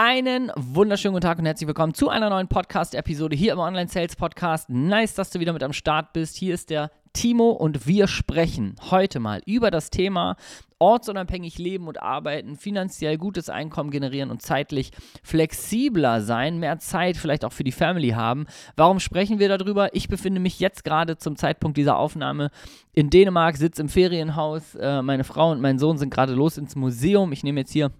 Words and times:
Einen 0.00 0.52
wunderschönen 0.54 1.14
guten 1.14 1.26
Tag 1.26 1.40
und 1.40 1.46
herzlich 1.46 1.66
willkommen 1.66 1.92
zu 1.92 2.08
einer 2.08 2.30
neuen 2.30 2.46
Podcast-Episode 2.46 3.34
hier 3.34 3.52
im 3.54 3.58
Online-Sales-Podcast. 3.58 4.70
Nice, 4.70 5.14
dass 5.14 5.30
du 5.30 5.40
wieder 5.40 5.52
mit 5.52 5.64
am 5.64 5.72
Start 5.72 6.12
bist. 6.12 6.36
Hier 6.36 6.54
ist 6.54 6.70
der 6.70 6.92
Timo 7.14 7.50
und 7.50 7.88
wir 7.88 8.06
sprechen 8.06 8.76
heute 8.92 9.18
mal 9.18 9.42
über 9.44 9.72
das 9.72 9.90
Thema 9.90 10.36
ortsunabhängig 10.78 11.58
leben 11.58 11.88
und 11.88 12.00
arbeiten, 12.00 12.54
finanziell 12.54 13.18
gutes 13.18 13.50
Einkommen 13.50 13.90
generieren 13.90 14.30
und 14.30 14.40
zeitlich 14.40 14.92
flexibler 15.24 16.20
sein, 16.20 16.60
mehr 16.60 16.78
Zeit 16.78 17.16
vielleicht 17.16 17.44
auch 17.44 17.52
für 17.52 17.64
die 17.64 17.72
Family 17.72 18.10
haben. 18.10 18.46
Warum 18.76 19.00
sprechen 19.00 19.40
wir 19.40 19.48
darüber? 19.48 19.96
Ich 19.96 20.08
befinde 20.08 20.40
mich 20.40 20.60
jetzt 20.60 20.84
gerade 20.84 21.18
zum 21.18 21.34
Zeitpunkt 21.34 21.76
dieser 21.76 21.96
Aufnahme 21.96 22.52
in 22.92 23.10
Dänemark, 23.10 23.56
sitze 23.56 23.82
im 23.82 23.88
Ferienhaus. 23.88 24.76
Äh, 24.76 25.02
meine 25.02 25.24
Frau 25.24 25.50
und 25.50 25.60
mein 25.60 25.80
Sohn 25.80 25.98
sind 25.98 26.10
gerade 26.10 26.34
los 26.34 26.56
ins 26.56 26.76
Museum. 26.76 27.32
Ich 27.32 27.42
nehme 27.42 27.58
jetzt 27.58 27.72
hier 27.72 27.90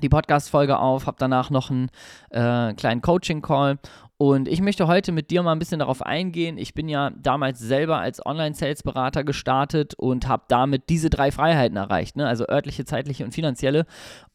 die 0.00 0.08
Podcast-Folge 0.08 0.78
auf, 0.78 1.06
habe 1.06 1.16
danach 1.18 1.50
noch 1.50 1.70
einen 1.70 1.90
äh, 2.30 2.72
kleinen 2.74 3.02
Coaching-Call 3.02 3.78
und 4.18 4.46
ich 4.46 4.60
möchte 4.60 4.86
heute 4.86 5.10
mit 5.10 5.30
dir 5.30 5.42
mal 5.42 5.52
ein 5.52 5.58
bisschen 5.58 5.80
darauf 5.80 6.00
eingehen. 6.00 6.56
Ich 6.56 6.74
bin 6.74 6.88
ja 6.88 7.10
damals 7.10 7.58
selber 7.58 7.98
als 7.98 8.24
Online-Sales-Berater 8.24 9.24
gestartet 9.24 9.94
und 9.94 10.28
habe 10.28 10.44
damit 10.46 10.88
diese 10.90 11.10
drei 11.10 11.32
Freiheiten 11.32 11.76
erreicht, 11.76 12.16
ne? 12.16 12.28
also 12.28 12.48
örtliche, 12.48 12.84
zeitliche 12.84 13.24
und 13.24 13.32
finanzielle. 13.32 13.84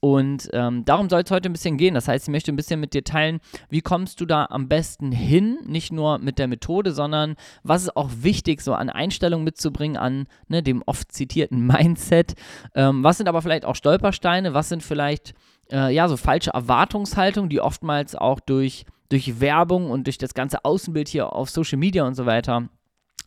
Und 0.02 0.50
ähm, 0.52 0.84
darum 0.84 1.09
soll 1.09 1.22
es 1.22 1.31
heute 1.31 1.48
ein 1.48 1.53
bisschen 1.53 1.77
gehen. 1.77 1.94
Das 1.94 2.09
heißt, 2.09 2.27
ich 2.27 2.31
möchte 2.31 2.52
ein 2.52 2.58
bisschen 2.58 2.81
mit 2.81 2.94
dir 2.94 3.05
teilen, 3.05 3.40
wie 3.70 3.81
kommst 3.81 4.20
du 4.20 4.26
da 4.26 4.48
am 4.50 4.67
besten 4.67 5.13
hin, 5.13 5.58
nicht 5.66 5.94
nur 5.94 6.17
mit 6.20 6.38
der 6.38 6.48
Methode, 6.48 6.91
sondern 6.91 7.36
was 7.64 7.84
ist 7.84 7.95
auch 7.95 8.09
wichtig, 8.22 8.62
so 8.62 8.73
an 8.73 8.89
Einstellungen 8.89 9.45
mitzubringen, 9.45 9.95
an 9.95 10.28
ne, 10.50 10.62
dem 10.64 10.84
oft 10.86 11.14
zitierten 11.14 11.66
Mindset. 11.67 12.34
Ähm, 12.75 13.05
was 13.05 13.17
sind 13.17 13.30
aber 13.30 13.41
vielleicht 13.41 13.64
auch 13.64 13.75
Stolpersteine? 13.75 14.53
Was 14.53 14.67
sind 14.67 14.84
vielleicht 14.84 15.34
äh, 15.71 15.94
ja 15.94 16.07
so 16.07 16.17
falsche 16.17 16.52
Erwartungshaltungen, 16.52 17.49
die 17.49 17.62
oftmals 17.62 18.16
auch 18.16 18.39
durch 18.39 18.85
durch 19.09 19.39
Werbung 19.39 19.89
und 19.89 20.05
durch 20.05 20.17
das 20.17 20.34
ganze 20.34 20.66
Außenbild 20.66 21.08
hier 21.08 21.33
auf 21.33 21.50
Social 21.50 21.78
Media 21.78 22.05
und 22.05 22.16
so 22.16 22.25
weiter 22.25 22.69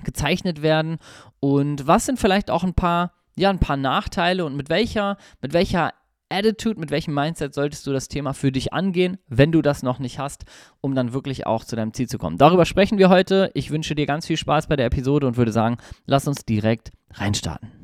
gezeichnet 0.04 0.62
werden 0.62 0.98
und 1.40 1.86
was 1.86 2.06
sind 2.06 2.18
vielleicht 2.18 2.50
auch 2.50 2.64
ein 2.64 2.74
paar 2.74 3.12
ja 3.36 3.50
ein 3.50 3.58
paar 3.58 3.76
Nachteile 3.76 4.44
und 4.44 4.56
mit 4.56 4.68
welcher 4.68 5.16
mit 5.40 5.52
welcher 5.52 5.92
Attitude, 6.30 6.78
mit 6.78 6.90
welchem 6.90 7.12
Mindset 7.12 7.54
solltest 7.54 7.86
du 7.86 7.92
das 7.92 8.08
Thema 8.08 8.32
für 8.32 8.52
dich 8.52 8.72
angehen, 8.72 9.18
wenn 9.28 9.52
du 9.52 9.62
das 9.62 9.82
noch 9.82 9.98
nicht 9.98 10.18
hast, 10.18 10.44
um 10.80 10.94
dann 10.94 11.12
wirklich 11.12 11.46
auch 11.46 11.64
zu 11.64 11.76
deinem 11.76 11.92
Ziel 11.92 12.08
zu 12.08 12.18
kommen. 12.18 12.38
Darüber 12.38 12.64
sprechen 12.64 12.98
wir 12.98 13.10
heute. 13.10 13.50
Ich 13.54 13.70
wünsche 13.70 13.94
dir 13.94 14.06
ganz 14.06 14.26
viel 14.26 14.36
Spaß 14.36 14.68
bei 14.68 14.76
der 14.76 14.86
Episode 14.86 15.26
und 15.26 15.36
würde 15.36 15.52
sagen, 15.52 15.78
lass 16.06 16.28
uns 16.28 16.44
direkt 16.44 16.92
reinstarten. 17.14 17.79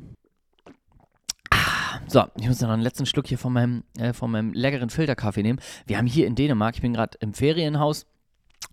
So, 2.09 2.23
ich 2.39 2.47
muss 2.47 2.61
noch 2.61 2.69
einen 2.69 2.81
letzten 2.81 3.05
Schluck 3.05 3.27
hier 3.27 3.37
von 3.37 3.51
meinem, 3.51 3.83
äh, 3.99 4.13
von 4.13 4.31
meinem 4.31 4.53
leckeren 4.53 4.89
Filterkaffee 4.89 5.43
nehmen. 5.43 5.59
Wir 5.87 5.97
haben 5.97 6.07
hier 6.07 6.25
in 6.25 6.35
Dänemark, 6.35 6.75
ich 6.75 6.81
bin 6.81 6.93
gerade 6.93 7.17
im 7.19 7.33
Ferienhaus, 7.33 8.05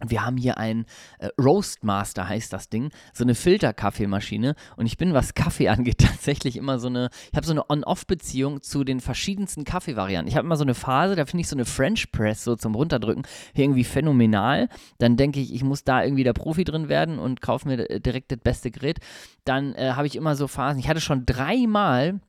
wir 0.06 0.24
haben 0.24 0.36
hier 0.36 0.56
ein 0.56 0.86
äh, 1.18 1.30
Roastmaster, 1.40 2.28
heißt 2.28 2.52
das 2.52 2.68
Ding, 2.68 2.90
so 3.12 3.24
eine 3.24 3.34
Filterkaffeemaschine. 3.34 4.54
Und 4.76 4.86
ich 4.86 4.98
bin, 4.98 5.14
was 5.14 5.34
Kaffee 5.34 5.68
angeht, 5.68 5.98
tatsächlich 5.98 6.56
immer 6.56 6.78
so 6.78 6.86
eine, 6.86 7.10
ich 7.32 7.36
habe 7.36 7.44
so 7.44 7.52
eine 7.52 7.68
On-Off-Beziehung 7.68 8.62
zu 8.62 8.84
den 8.84 9.00
verschiedensten 9.00 9.64
Kaffeevarianten. 9.64 10.28
Ich 10.28 10.36
habe 10.36 10.46
immer 10.46 10.56
so 10.56 10.64
eine 10.64 10.74
Phase, 10.74 11.16
da 11.16 11.26
finde 11.26 11.40
ich 11.40 11.48
so 11.48 11.56
eine 11.56 11.64
French 11.64 12.12
Press 12.12 12.44
so 12.44 12.54
zum 12.54 12.76
Runterdrücken 12.76 13.26
irgendwie 13.52 13.84
phänomenal. 13.84 14.68
Dann 14.98 15.16
denke 15.16 15.40
ich, 15.40 15.52
ich 15.52 15.64
muss 15.64 15.82
da 15.82 16.04
irgendwie 16.04 16.24
der 16.24 16.34
Profi 16.34 16.62
drin 16.62 16.88
werden 16.88 17.18
und 17.18 17.40
kaufe 17.40 17.66
mir 17.66 17.90
äh, 17.90 17.98
direkt 17.98 18.30
das 18.30 18.38
beste 18.38 18.70
Gerät. 18.70 19.00
Dann 19.44 19.74
äh, 19.74 19.92
habe 19.94 20.06
ich 20.06 20.14
immer 20.14 20.36
so 20.36 20.46
Phasen. 20.46 20.78
Ich 20.78 20.88
hatte 20.88 21.00
schon 21.00 21.26
dreimal 21.26 22.20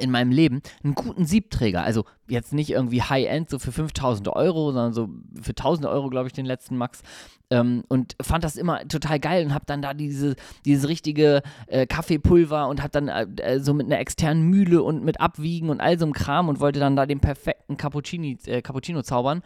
in 0.00 0.10
meinem 0.10 0.30
Leben 0.30 0.62
einen 0.82 0.94
guten 0.94 1.26
Siebträger. 1.26 1.82
Also 1.82 2.04
jetzt 2.26 2.54
nicht 2.54 2.70
irgendwie 2.70 3.02
High-End, 3.02 3.50
so 3.50 3.58
für 3.58 3.72
5000 3.72 4.28
Euro, 4.28 4.72
sondern 4.72 4.94
so 4.94 5.10
für 5.40 5.50
1000 5.50 5.86
Euro, 5.86 6.08
glaube 6.08 6.28
ich, 6.28 6.32
den 6.32 6.46
letzten 6.46 6.76
Max. 6.76 7.02
Ähm, 7.50 7.84
und 7.88 8.16
fand 8.22 8.42
das 8.42 8.56
immer 8.56 8.88
total 8.88 9.20
geil 9.20 9.44
und 9.44 9.52
habe 9.52 9.66
dann 9.66 9.82
da 9.82 9.92
diese, 9.92 10.36
dieses 10.64 10.88
richtige 10.88 11.42
äh, 11.66 11.86
Kaffeepulver 11.86 12.68
und 12.68 12.80
habe 12.80 12.90
dann 12.90 13.08
äh, 13.08 13.26
äh, 13.42 13.60
so 13.60 13.74
mit 13.74 13.86
einer 13.86 13.98
externen 13.98 14.48
Mühle 14.48 14.82
und 14.82 15.04
mit 15.04 15.20
Abwiegen 15.20 15.68
und 15.68 15.80
all 15.80 15.98
so 15.98 16.06
einem 16.06 16.14
Kram 16.14 16.48
und 16.48 16.60
wollte 16.60 16.80
dann 16.80 16.96
da 16.96 17.04
den 17.04 17.20
perfekten 17.20 17.76
Cappuccini, 17.76 18.38
äh, 18.46 18.62
Cappuccino 18.62 19.02
zaubern. 19.02 19.42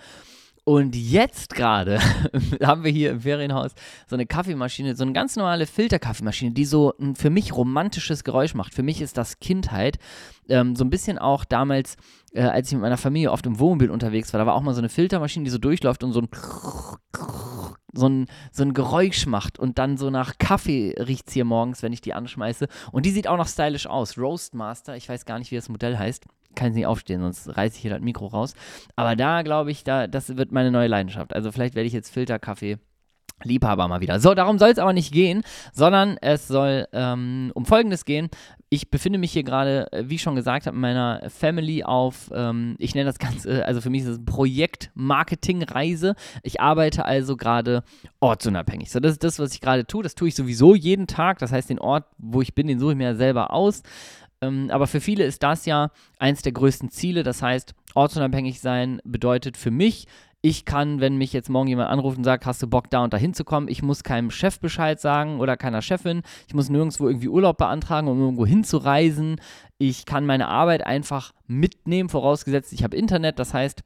Und 0.69 0.97
jetzt 0.97 1.55
gerade 1.55 2.01
haben 2.61 2.83
wir 2.83 2.91
hier 2.91 3.13
im 3.13 3.21
Ferienhaus 3.21 3.71
so 4.09 4.17
eine 4.17 4.27
Kaffeemaschine, 4.27 4.97
so 4.97 5.05
eine 5.05 5.13
ganz 5.13 5.37
normale 5.37 5.65
Filterkaffeemaschine, 5.65 6.51
die 6.51 6.65
so 6.65 6.93
ein 6.99 7.15
für 7.15 7.31
mich 7.31 7.55
romantisches 7.55 8.25
Geräusch 8.25 8.55
macht. 8.55 8.75
Für 8.75 8.83
mich 8.83 9.01
ist 9.01 9.17
das 9.17 9.39
Kindheit. 9.39 9.99
Ähm, 10.49 10.75
so 10.75 10.85
ein 10.85 10.91
bisschen 10.91 11.19
auch 11.19 11.45
damals, 11.45 11.97
äh, 12.33 12.43
als 12.43 12.67
ich 12.67 12.73
mit 12.73 12.83
meiner 12.83 12.97
Familie 12.97 13.31
oft 13.31 13.47
im 13.47 13.61
Wohnmobil 13.61 13.93
unterwegs 13.93 14.33
war, 14.33 14.41
da 14.41 14.47
war 14.47 14.57
auch 14.57 14.61
mal 14.61 14.75
so 14.75 14.81
eine 14.81 14.89
Filtermaschine, 14.89 15.45
die 15.45 15.53
so 15.53 15.59
durchläuft 15.59 16.03
und 16.03 16.11
so 16.11 16.23
ein 16.23 16.29
so 17.97 18.09
ein, 18.09 18.27
so 18.53 18.63
ein 18.63 18.75
Geräusch 18.75 19.27
macht 19.27 19.59
und 19.59 19.79
dann 19.79 19.97
so 19.97 20.11
nach 20.11 20.39
Kaffee 20.39 20.95
riecht 20.99 21.29
es 21.29 21.35
hier 21.35 21.45
morgens, 21.45 21.83
wenn 21.83 21.93
ich 21.93 22.01
die 22.01 22.15
anschmeiße. 22.15 22.69
Und 22.93 23.07
die 23.07 23.11
sieht 23.11 23.29
auch 23.29 23.37
noch 23.37 23.49
stylisch 23.49 23.87
aus. 23.87 24.19
Roastmaster, 24.19 24.97
ich 24.97 25.09
weiß 25.09 25.25
gar 25.25 25.39
nicht, 25.39 25.51
wie 25.51 25.57
das 25.57 25.69
Modell 25.69 25.99
heißt 25.99 26.27
kann 26.57 26.69
jetzt 26.69 26.77
nicht 26.77 26.87
aufstehen, 26.87 27.21
sonst 27.21 27.57
reiße 27.57 27.77
ich 27.77 27.83
hier 27.83 27.93
das 27.93 28.01
Mikro 28.01 28.27
raus. 28.27 28.55
Aber 28.97 29.15
da 29.15 29.43
glaube 29.43 29.71
ich, 29.71 29.85
da, 29.85 30.09
das 30.09 30.37
wird 30.37 30.51
meine 30.51 30.73
neue 30.73 30.89
Leidenschaft. 30.89 31.35
Also 31.35 31.53
vielleicht 31.53 31.77
werde 31.77 31.87
ich 31.87 31.93
jetzt 31.93 32.11
Filterkaffee. 32.11 32.79
Liebhaber 33.45 33.87
mal 33.87 34.01
wieder. 34.01 34.19
So, 34.19 34.33
darum 34.33 34.59
soll 34.59 34.71
es 34.71 34.79
aber 34.79 34.95
nicht 34.95 35.13
gehen, 35.13 35.43
sondern 35.75 36.17
es 36.23 36.49
soll 36.49 36.89
ähm, 36.93 37.53
um 37.55 37.67
Folgendes 37.67 38.07
gehen. 38.07 38.31
Ich 38.69 38.91
befinde 38.91 39.19
mich 39.19 39.33
hier 39.33 39.45
gerade, 39.45 39.93
äh, 39.93 40.05
wie 40.09 40.19
schon 40.19 40.35
gesagt 40.35 40.67
habe, 40.67 40.75
in 40.75 40.81
meiner 40.81 41.31
Family 41.31 41.85
auf, 41.85 42.31
ähm, 42.35 42.75
ich 42.79 42.95
nenne 42.95 43.07
das 43.07 43.19
Ganze, 43.19 43.65
also 43.67 43.81
für 43.81 43.91
mich 43.91 44.03
ist 44.03 44.09
es 44.09 44.25
Projekt 44.25 44.91
Marketing-Reise. 44.95 46.17
Ich 46.43 46.61
arbeite 46.61 47.05
also 47.05 47.37
gerade 47.37 47.85
ortsunabhängig. 48.19 48.91
So, 48.91 48.99
das 48.99 49.13
ist 49.13 49.25
das, 49.25 49.39
was 49.39 49.55
ich 49.55 49.61
gerade 49.61 49.87
tue. 49.87 50.03
Das 50.03 50.17
tue 50.17 50.29
ich 50.29 50.35
sowieso 50.35 50.75
jeden 50.75 51.07
Tag. 51.07 51.39
Das 51.39 51.53
heißt, 51.53 51.71
den 51.71 51.79
Ort, 51.79 52.07
wo 52.19 52.43
ich 52.43 52.55
bin, 52.55 52.67
den 52.67 52.81
suche 52.81 52.93
ich 52.93 52.99
mir 52.99 53.15
selber 53.15 53.53
aus. 53.53 53.83
Ähm, 54.41 54.69
aber 54.71 54.87
für 54.87 55.01
viele 55.01 55.25
ist 55.25 55.43
das 55.43 55.65
ja 55.67 55.91
eins 56.19 56.43
der 56.43 56.53
größten 56.53 56.91
Ziele. 56.91 57.23
Das 57.23 57.43
heißt, 57.43 57.75
ortsunabhängig 57.95 58.61
sein 58.61 59.01
bedeutet 59.05 59.57
für 59.57 59.71
mich, 59.71 60.07
ich 60.49 60.65
kann, 60.65 61.01
wenn 61.01 61.17
mich 61.17 61.33
jetzt 61.33 61.51
morgen 61.51 61.67
jemand 61.67 61.91
anruft 61.91 62.19
und 62.19 62.23
sagt, 62.23 62.47
hast 62.47 62.63
du 62.63 62.69
Bock 62.69 62.89
da 62.89 63.03
und 63.03 63.13
da 63.13 63.17
hinzukommen, 63.17 63.69
ich 63.69 63.83
muss 63.83 64.05
keinem 64.05 64.31
Chef 64.31 64.61
Bescheid 64.61 65.01
sagen 65.01 65.41
oder 65.41 65.57
keiner 65.57 65.83
Chefin. 65.83 66.23
Ich 66.47 66.55
muss 66.55 66.69
nirgendwo 66.69 67.09
irgendwie 67.09 67.29
Urlaub 67.29 67.59
beantragen, 67.59 68.07
um 68.07 68.21
irgendwo 68.21 68.47
hinzureisen. 68.47 69.41
Ich 69.79 70.07
kann 70.07 70.25
meine 70.25 70.47
Arbeit 70.47 70.87
einfach 70.87 71.33
mitnehmen, 71.49 72.09
vorausgesetzt, 72.09 72.73
ich 72.73 72.85
habe 72.85 72.97
Internet. 72.97 73.41
Das 73.41 73.55
heißt, 73.55 73.83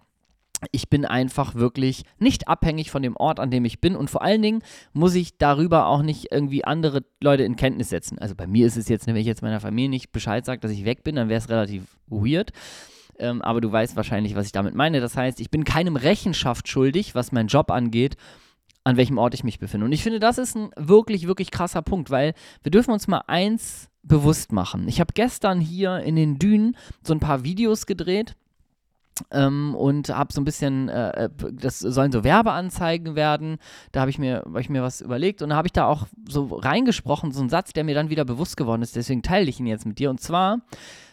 ich 0.70 0.90
bin 0.90 1.06
einfach 1.06 1.54
wirklich 1.54 2.04
nicht 2.18 2.46
abhängig 2.46 2.90
von 2.90 3.00
dem 3.00 3.16
Ort, 3.16 3.40
an 3.40 3.50
dem 3.50 3.64
ich 3.64 3.80
bin. 3.80 3.96
Und 3.96 4.10
vor 4.10 4.20
allen 4.20 4.42
Dingen 4.42 4.62
muss 4.92 5.14
ich 5.14 5.38
darüber 5.38 5.86
auch 5.86 6.02
nicht 6.02 6.30
irgendwie 6.30 6.66
andere 6.66 7.04
Leute 7.22 7.44
in 7.44 7.56
Kenntnis 7.56 7.88
setzen. 7.88 8.18
Also 8.18 8.34
bei 8.34 8.46
mir 8.46 8.66
ist 8.66 8.76
es 8.76 8.90
jetzt, 8.90 9.06
wenn 9.06 9.16
ich 9.16 9.24
jetzt 9.24 9.40
meiner 9.40 9.60
Familie 9.60 9.88
nicht 9.88 10.12
Bescheid 10.12 10.44
sage, 10.44 10.60
dass 10.60 10.72
ich 10.72 10.84
weg 10.84 11.04
bin, 11.04 11.16
dann 11.16 11.30
wäre 11.30 11.38
es 11.38 11.48
relativ 11.48 11.96
weird. 12.06 12.52
Ähm, 13.20 13.42
aber 13.42 13.60
du 13.60 13.70
weißt 13.70 13.96
wahrscheinlich, 13.96 14.34
was 14.34 14.46
ich 14.46 14.52
damit 14.52 14.74
meine. 14.74 15.00
Das 15.00 15.16
heißt, 15.16 15.40
ich 15.40 15.50
bin 15.50 15.64
keinem 15.64 15.96
Rechenschaft 15.96 16.68
schuldig, 16.68 17.14
was 17.14 17.32
meinen 17.32 17.48
Job 17.48 17.70
angeht, 17.70 18.16
an 18.82 18.96
welchem 18.96 19.18
Ort 19.18 19.34
ich 19.34 19.44
mich 19.44 19.58
befinde. 19.58 19.84
Und 19.84 19.92
ich 19.92 20.02
finde, 20.02 20.18
das 20.18 20.38
ist 20.38 20.56
ein 20.56 20.70
wirklich, 20.76 21.26
wirklich 21.26 21.50
krasser 21.50 21.82
Punkt, 21.82 22.10
weil 22.10 22.34
wir 22.62 22.70
dürfen 22.70 22.92
uns 22.92 23.06
mal 23.06 23.22
eins 23.26 23.88
bewusst 24.02 24.52
machen. 24.52 24.88
Ich 24.88 25.00
habe 25.00 25.12
gestern 25.12 25.60
hier 25.60 25.98
in 25.98 26.16
den 26.16 26.38
Dünen 26.38 26.76
so 27.02 27.12
ein 27.12 27.20
paar 27.20 27.44
Videos 27.44 27.86
gedreht 27.86 28.34
ähm, 29.30 29.74
und 29.74 30.08
habe 30.08 30.32
so 30.32 30.40
ein 30.40 30.44
bisschen, 30.44 30.88
äh, 30.88 31.26
äh, 31.26 31.28
das 31.52 31.78
sollen 31.78 32.12
so 32.12 32.24
Werbeanzeigen 32.24 33.14
werden. 33.14 33.58
Da 33.92 34.00
habe 34.00 34.10
ich, 34.10 34.18
mir, 34.18 34.44
hab 34.46 34.60
ich 34.60 34.68
mir 34.68 34.82
was 34.82 35.00
überlegt 35.00 35.42
und 35.42 35.50
da 35.50 35.56
habe 35.56 35.68
ich 35.68 35.72
da 35.72 35.86
auch 35.86 36.06
so 36.28 36.46
reingesprochen, 36.46 37.32
so 37.32 37.40
einen 37.40 37.50
Satz, 37.50 37.72
der 37.72 37.84
mir 37.84 37.94
dann 37.94 38.10
wieder 38.10 38.24
bewusst 38.24 38.56
geworden 38.56 38.82
ist. 38.82 38.96
Deswegen 38.96 39.22
teile 39.22 39.48
ich 39.48 39.60
ihn 39.60 39.66
jetzt 39.66 39.86
mit 39.86 39.98
dir. 39.98 40.10
Und 40.10 40.20
zwar, 40.20 40.60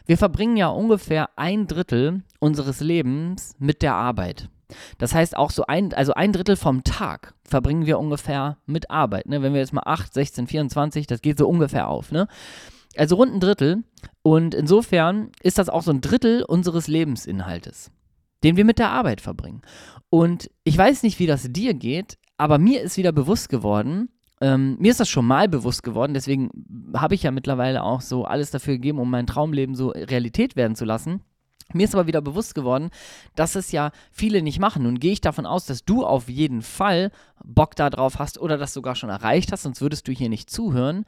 wir 0.06 0.18
verbringen 0.18 0.58
ja 0.58 0.68
ungefähr 0.68 1.30
ein 1.36 1.68
Drittel 1.68 2.24
unseres 2.40 2.80
Lebens 2.80 3.56
mit 3.60 3.82
der 3.82 3.94
Arbeit. 3.94 4.50
Das 4.98 5.14
heißt 5.14 5.38
auch 5.38 5.52
so 5.52 5.66
ein, 5.66 5.94
also 5.94 6.14
ein 6.14 6.34
Drittel 6.34 6.56
vom 6.56 6.84
Tag 6.84 7.34
verbringen 7.44 7.86
wir 7.86 8.00
ungefähr 8.00 8.58
mit 8.66 8.92
Arbeit. 8.92 9.28
Ne? 9.28 9.42
Wenn 9.42 9.54
wir 9.54 9.62
jetzt 9.62 9.74
mal 9.74 9.84
8, 9.86 10.14
16, 10.14 10.48
24, 10.48 11.08
das 11.08 11.22
geht 11.22 11.38
so 11.38 11.48
ungefähr 11.48 11.88
auf. 11.88 12.12
Ne? 12.12 12.28
Also 12.98 13.16
rund 13.16 13.34
ein 13.34 13.40
Drittel. 13.40 13.84
Und 14.24 14.54
insofern 14.54 15.32
ist 15.42 15.58
das 15.58 15.70
auch 15.70 15.84
so 15.84 15.92
ein 15.92 16.02
Drittel 16.02 16.44
unseres 16.44 16.88
Lebensinhaltes, 16.88 17.92
den 18.44 18.58
wir 18.58 18.66
mit 18.66 18.80
der 18.80 18.92
Arbeit 18.92 19.22
verbringen. 19.22 19.62
Und 20.10 20.50
ich 20.64 20.78
weiß 20.78 21.04
nicht, 21.04 21.20
wie 21.20 21.28
das 21.28 21.52
dir 21.52 21.74
geht, 21.74 22.18
aber 22.38 22.58
mir 22.58 22.82
ist 22.82 22.98
wieder 22.98 23.12
bewusst 23.12 23.50
geworden, 23.50 24.10
ähm, 24.40 24.78
mir 24.80 24.92
ist 24.92 25.00
das 25.00 25.10
schon 25.10 25.26
mal 25.26 25.50
bewusst 25.50 25.82
geworden, 25.84 26.14
deswegen 26.14 26.52
habe 26.96 27.16
ich 27.16 27.24
ja 27.24 27.32
mittlerweile 27.32 27.84
auch 27.84 28.02
so 28.02 28.26
alles 28.26 28.52
dafür 28.52 28.76
gegeben, 28.76 29.00
um 29.00 29.10
mein 29.10 29.26
Traumleben 29.26 29.76
so 29.76 29.90
Realität 29.90 30.56
werden 30.56 30.76
zu 30.76 30.86
lassen. 30.86 31.22
Mir 31.74 31.84
ist 31.84 31.96
aber 31.96 32.08
wieder 32.08 32.22
bewusst 32.22 32.56
geworden, 32.56 32.92
dass 33.36 33.56
es 33.56 33.74
ja 33.74 33.92
viele 34.12 34.42
nicht 34.42 34.60
machen. 34.60 34.84
Nun 34.84 35.00
gehe 35.00 35.12
ich 35.12 35.20
davon 35.20 35.46
aus, 35.46 35.66
dass 35.66 35.84
du 35.84 36.06
auf 36.06 36.30
jeden 36.30 36.62
Fall 36.62 37.12
Bock 37.44 37.76
darauf 37.76 38.20
hast 38.20 38.40
oder 38.40 38.58
das 38.58 38.74
sogar 38.74 38.96
schon 38.96 39.10
erreicht 39.10 39.52
hast, 39.52 39.64
sonst 39.64 39.82
würdest 39.82 40.08
du 40.08 40.14
hier 40.14 40.30
nicht 40.30 40.50
zuhören. 40.50 41.04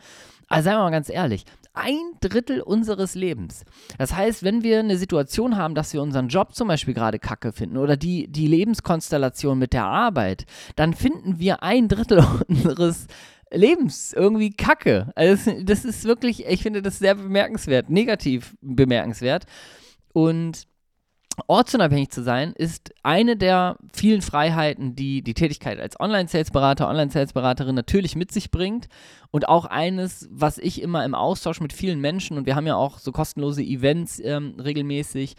Also 0.50 0.66
seien 0.66 0.78
wir 0.78 0.84
mal 0.84 0.92
ganz 0.92 1.10
ehrlich, 1.10 1.46
ein 1.74 1.96
Drittel 2.20 2.62
unseres 2.62 3.16
Lebens. 3.16 3.64
Das 3.98 4.16
heißt, 4.16 4.44
wenn 4.44 4.64
wir 4.64 4.80
eine 4.80 4.98
Situation 4.98 5.56
haben, 5.56 5.76
dass 5.76 5.94
wir 5.94 6.02
unseren 6.02 6.28
Job 6.28 6.56
zum 6.56 6.68
Beispiel 6.68 6.94
gerade 6.94 7.20
kacke 7.20 7.54
finden 7.54 7.78
oder 7.78 7.96
die, 7.96 8.28
die 8.28 8.48
Lebenskonstellation 8.48 9.58
mit 9.60 9.74
der 9.74 9.86
Arbeit, 9.86 10.46
dann 10.76 10.94
finden 10.94 11.40
wir 11.40 11.64
ein 11.64 11.88
Drittel 11.88 12.26
unseres 12.48 13.08
Lebens 13.52 14.14
irgendwie 14.14 14.52
kacke. 14.52 15.12
Also 15.16 15.52
das 15.64 15.86
ist 15.86 16.04
wirklich, 16.06 16.46
ich 16.46 16.64
finde 16.64 16.82
das 16.82 17.00
sehr 17.00 17.16
bemerkenswert, 17.16 17.90
negativ 17.90 18.56
bemerkenswert. 18.62 19.46
Und 20.14 20.68
ortsunabhängig 21.48 22.10
zu 22.10 22.24
sein, 22.24 22.54
ist 22.54 22.94
eine 23.04 23.36
der 23.36 23.78
vielen 23.94 24.22
Freiheiten, 24.22 24.96
die 24.96 25.22
die 25.22 25.34
Tätigkeit 25.34 25.80
als 25.80 26.00
Online-Sales-Berater, 26.00 26.88
Online-Sales-Beraterin 26.88 27.76
natürlich 27.76 28.16
mit 28.16 28.32
sich 28.32 28.52
bringt. 28.52 28.88
Und 29.32 29.48
auch 29.48 29.66
eines, 29.66 30.28
was 30.32 30.58
ich 30.58 30.82
immer 30.82 31.06
im 31.06 31.16
Austausch 31.16 31.62
mit 31.62 31.74
vielen 31.74 32.00
Menschen, 32.00 32.38
und 32.38 32.46
wir 32.46 32.56
haben 32.56 32.68
ja 32.68 32.76
auch 32.76 32.98
so 32.98 33.12
kostenlose 33.12 33.62
Events 33.62 34.20
ähm, 34.20 34.56
regelmäßig, 34.60 35.36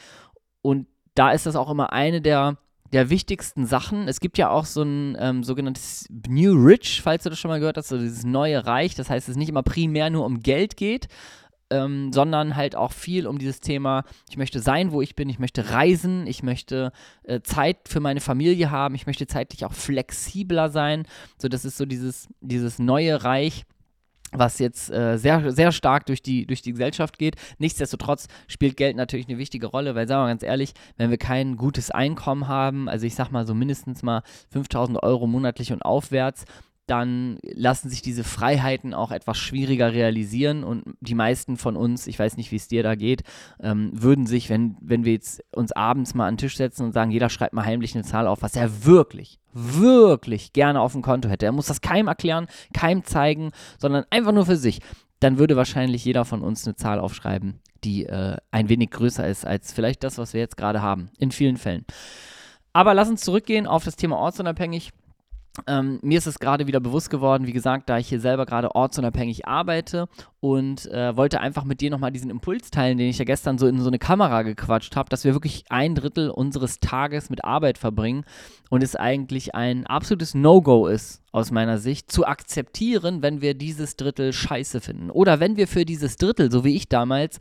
und 0.62 0.87
da 1.14 1.32
ist 1.32 1.47
das 1.47 1.56
auch 1.56 1.70
immer 1.70 1.93
eine 1.93 2.20
der 2.20 2.58
der 2.93 3.08
wichtigsten 3.08 3.67
Sachen. 3.67 4.08
Es 4.08 4.20
gibt 4.20 4.37
ja 4.38 4.50
auch 4.50 4.64
so 4.64 4.82
ein 4.82 5.17
ähm, 5.20 5.44
sogenanntes 5.44 6.06
New 6.29 6.52
Rich, 6.55 7.02
falls 7.02 7.23
du 7.23 7.31
das 7.31 7.38
schon 7.38 7.50
mal 7.50 7.61
gehört 7.61 7.76
hast, 7.76 7.88
so 7.88 7.99
dieses 7.99 8.25
neue 8.25 8.67
Reich. 8.67 8.94
Das 8.94 9.11
heißt, 9.11 9.29
es 9.29 9.37
nicht 9.37 9.49
immer 9.49 9.62
primär 9.62 10.11
nur 10.11 10.25
um 10.25 10.41
Geld 10.41 10.76
geht, 10.76 11.06
ähm, 11.70 12.12
sondern 12.12 12.56
halt 12.56 12.76
auch 12.76 12.93
viel 12.93 13.26
um 13.26 13.38
dieses 13.38 13.61
Thema, 13.61 14.05
ich 14.28 14.37
möchte 14.37 14.61
sein, 14.61 14.93
wo 14.93 15.02
ich 15.02 15.14
bin, 15.14 15.28
ich 15.28 15.38
möchte 15.38 15.70
reisen, 15.70 16.26
ich 16.26 16.43
möchte 16.43 16.93
äh, 17.25 17.40
Zeit 17.40 17.88
für 17.88 18.00
meine 18.00 18.20
Familie 18.20 18.70
haben, 18.70 18.94
ich 18.94 19.06
möchte 19.06 19.26
zeitlich 19.26 19.64
auch 19.64 19.72
flexibler 19.72 20.70
sein. 20.70 21.06
So, 21.38 21.49
das 21.49 21.64
ist 21.64 21.76
so 21.76 21.87
dieses, 21.87 22.28
dieses 22.40 22.78
neue 22.78 23.25
Reich 23.25 23.64
was 24.32 24.58
jetzt 24.58 24.90
äh, 24.90 25.17
sehr, 25.19 25.52
sehr 25.52 25.72
stark 25.72 26.06
durch 26.06 26.22
die, 26.22 26.46
durch 26.46 26.62
die 26.62 26.72
Gesellschaft 26.72 27.19
geht. 27.19 27.37
Nichtsdestotrotz 27.58 28.28
spielt 28.46 28.76
Geld 28.76 28.96
natürlich 28.96 29.28
eine 29.28 29.38
wichtige 29.38 29.66
Rolle, 29.66 29.94
weil, 29.94 30.06
sagen 30.06 30.25
wir 30.25 30.28
ganz 30.28 30.43
ehrlich, 30.43 30.73
wenn 30.96 31.11
wir 31.11 31.19
kein 31.19 31.56
gutes 31.56 31.90
Einkommen 31.90 32.46
haben, 32.46 32.88
also 32.88 33.06
ich 33.06 33.14
sag 33.14 33.31
mal 33.31 33.46
so 33.46 33.55
mindestens 33.55 34.02
mal 34.02 34.23
5000 34.50 35.02
Euro 35.02 35.26
monatlich 35.26 35.73
und 35.73 35.82
aufwärts, 35.82 36.44
dann 36.90 37.38
lassen 37.42 37.88
sich 37.88 38.02
diese 38.02 38.25
Freiheiten 38.25 38.94
auch 38.94 39.12
etwas 39.12 39.38
schwieriger 39.38 39.92
realisieren 39.92 40.64
und 40.64 40.82
die 41.00 41.14
meisten 41.14 41.56
von 41.56 41.76
uns, 41.76 42.08
ich 42.08 42.19
weiß 42.19 42.37
nicht, 42.37 42.50
wie 42.50 42.56
es 42.56 42.66
dir 42.66 42.82
da 42.82 42.96
geht, 42.96 43.22
ähm, 43.62 43.90
würden 43.92 44.26
sich, 44.26 44.50
wenn, 44.50 44.76
wenn 44.81 45.04
wir 45.04 45.12
jetzt 45.12 45.44
uns 45.54 45.70
abends 45.70 46.14
mal 46.14 46.26
an 46.26 46.34
den 46.34 46.38
Tisch 46.38 46.56
setzen 46.56 46.84
und 46.84 46.92
sagen, 46.92 47.12
jeder 47.12 47.31
schreibt 47.31 47.54
mal 47.54 47.64
heimlich 47.64 47.94
eine 47.94 48.02
Zahl 48.02 48.26
auf, 48.26 48.42
was 48.42 48.56
er 48.56 48.84
wirklich, 48.84 49.38
wirklich 49.52 50.52
gerne 50.52 50.81
auf 50.81 50.92
dem 50.92 51.02
Konto 51.02 51.28
hätte. 51.28 51.46
Er 51.46 51.52
muss 51.52 51.66
das 51.66 51.81
keinem 51.81 52.08
erklären, 52.08 52.48
keinem 52.75 53.04
zeigen, 53.04 53.52
sondern 53.78 54.04
einfach 54.10 54.32
nur 54.32 54.46
für 54.46 54.56
sich. 54.56 54.81
Dann 55.20 55.38
würde 55.38 55.54
wahrscheinlich 55.54 56.04
jeder 56.04 56.25
von 56.25 56.42
uns 56.42 56.66
eine 56.66 56.75
Zahl 56.75 56.98
aufschreiben, 56.98 57.60
die 57.84 58.06
äh, 58.06 58.37
ein 58.50 58.69
wenig 58.69 58.90
größer 58.90 59.28
ist 59.28 59.46
als 59.46 59.72
vielleicht 59.72 60.02
das, 60.02 60.19
was 60.19 60.34
wir 60.34 60.40
jetzt 60.40 60.56
gerade 60.56 60.82
haben. 60.82 61.10
In 61.19 61.31
vielen 61.31 61.56
Fällen. 61.56 61.84
Aber 62.72 62.94
lass 62.94 63.08
uns 63.08 63.22
zurückgehen 63.22 63.66
auf 63.66 63.84
das 63.84 63.96
Thema 63.96 64.16
ortsunabhängig. 64.16 64.90
Ähm, 65.67 65.99
mir 66.02 66.19
ist 66.19 66.29
es 66.29 66.38
gerade 66.38 66.69
wieder 66.69 66.79
bewusst 66.79 67.11
geworden, 67.11 67.47
wie 67.47 67.52
gesagt, 67.52 67.88
da 67.88 67.99
ich 67.99 68.08
hier 68.08 68.20
selber 68.20 68.47
gerade 68.47 68.75
ortsunabhängig 68.75 69.49
arbeite 69.49 70.08
und 70.38 70.87
äh, 70.87 71.17
wollte 71.17 71.41
einfach 71.41 71.64
mit 71.64 71.81
dir 71.81 71.91
nochmal 71.91 72.12
diesen 72.12 72.31
Impuls 72.31 72.70
teilen, 72.70 72.99
den 72.99 73.08
ich 73.08 73.19
ja 73.19 73.25
gestern 73.25 73.58
so 73.58 73.67
in 73.67 73.81
so 73.81 73.88
eine 73.88 73.99
Kamera 73.99 74.43
gequatscht 74.43 74.94
habe, 74.94 75.08
dass 75.08 75.25
wir 75.25 75.35
wirklich 75.35 75.64
ein 75.69 75.97
Drittel 75.97 76.31
unseres 76.31 76.79
Tages 76.79 77.31
mit 77.31 77.44
Arbeit 77.44 77.79
verbringen 77.79 78.25
und 78.70 78.85
es 78.85 78.94
eigentlich 78.94 79.55
ein 79.56 79.87
absolutes 79.87 80.35
No-Go 80.35 80.87
ist, 80.87 81.20
aus 81.32 81.50
meiner 81.50 81.79
Sicht, 81.79 82.12
zu 82.12 82.26
akzeptieren, 82.26 83.20
wenn 83.23 83.41
wir 83.41 83.55
dieses 83.55 83.97
Drittel 83.97 84.32
scheiße 84.32 84.81
finden. 84.81 85.11
Oder 85.11 85.41
wenn 85.41 85.56
wir 85.56 85.67
für 85.67 85.85
dieses 85.85 86.17
Drittel, 86.17 86.52
so 86.52 86.64
wie 86.64 86.76
ich 86.76 86.88
damals, 86.88 87.38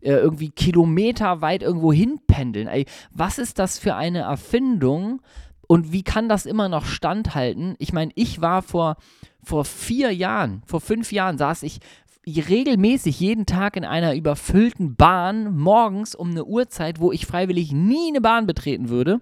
äh, 0.00 0.10
irgendwie 0.10 0.50
kilometerweit 0.50 1.62
irgendwo 1.62 1.92
hinpendeln. 1.92 2.66
Ey, 2.66 2.84
was 3.12 3.38
ist 3.38 3.58
das 3.58 3.78
für 3.78 3.94
eine 3.94 4.20
Erfindung, 4.20 5.20
und 5.66 5.92
wie 5.92 6.02
kann 6.02 6.28
das 6.28 6.46
immer 6.46 6.68
noch 6.68 6.84
standhalten? 6.84 7.74
Ich 7.78 7.92
meine, 7.92 8.12
ich 8.14 8.40
war 8.40 8.62
vor, 8.62 8.96
vor 9.42 9.64
vier 9.64 10.10
Jahren, 10.12 10.62
vor 10.66 10.80
fünf 10.80 11.12
Jahren 11.12 11.38
saß 11.38 11.62
ich 11.62 11.80
regelmäßig 12.26 13.20
jeden 13.20 13.46
Tag 13.46 13.76
in 13.76 13.84
einer 13.84 14.14
überfüllten 14.14 14.96
Bahn 14.96 15.56
morgens 15.56 16.14
um 16.14 16.30
eine 16.30 16.44
Uhrzeit, 16.44 16.98
wo 17.00 17.12
ich 17.12 17.26
freiwillig 17.26 17.72
nie 17.72 18.08
eine 18.08 18.20
Bahn 18.20 18.46
betreten 18.46 18.88
würde. 18.88 19.20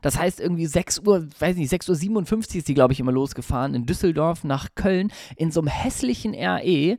Das 0.00 0.16
heißt, 0.18 0.40
irgendwie 0.40 0.66
6 0.66 1.00
Uhr, 1.00 1.26
weiß 1.38 1.56
nicht, 1.56 1.70
6 1.70 1.88
Uhr 1.88 1.94
57 1.96 2.58
ist 2.58 2.68
die, 2.68 2.74
glaube 2.74 2.92
ich, 2.92 3.00
immer 3.00 3.10
losgefahren 3.10 3.74
in 3.74 3.84
Düsseldorf 3.84 4.44
nach 4.44 4.68
Köln 4.76 5.12
in 5.36 5.50
so 5.50 5.60
einem 5.60 5.68
hässlichen 5.68 6.34
RE. 6.34 6.96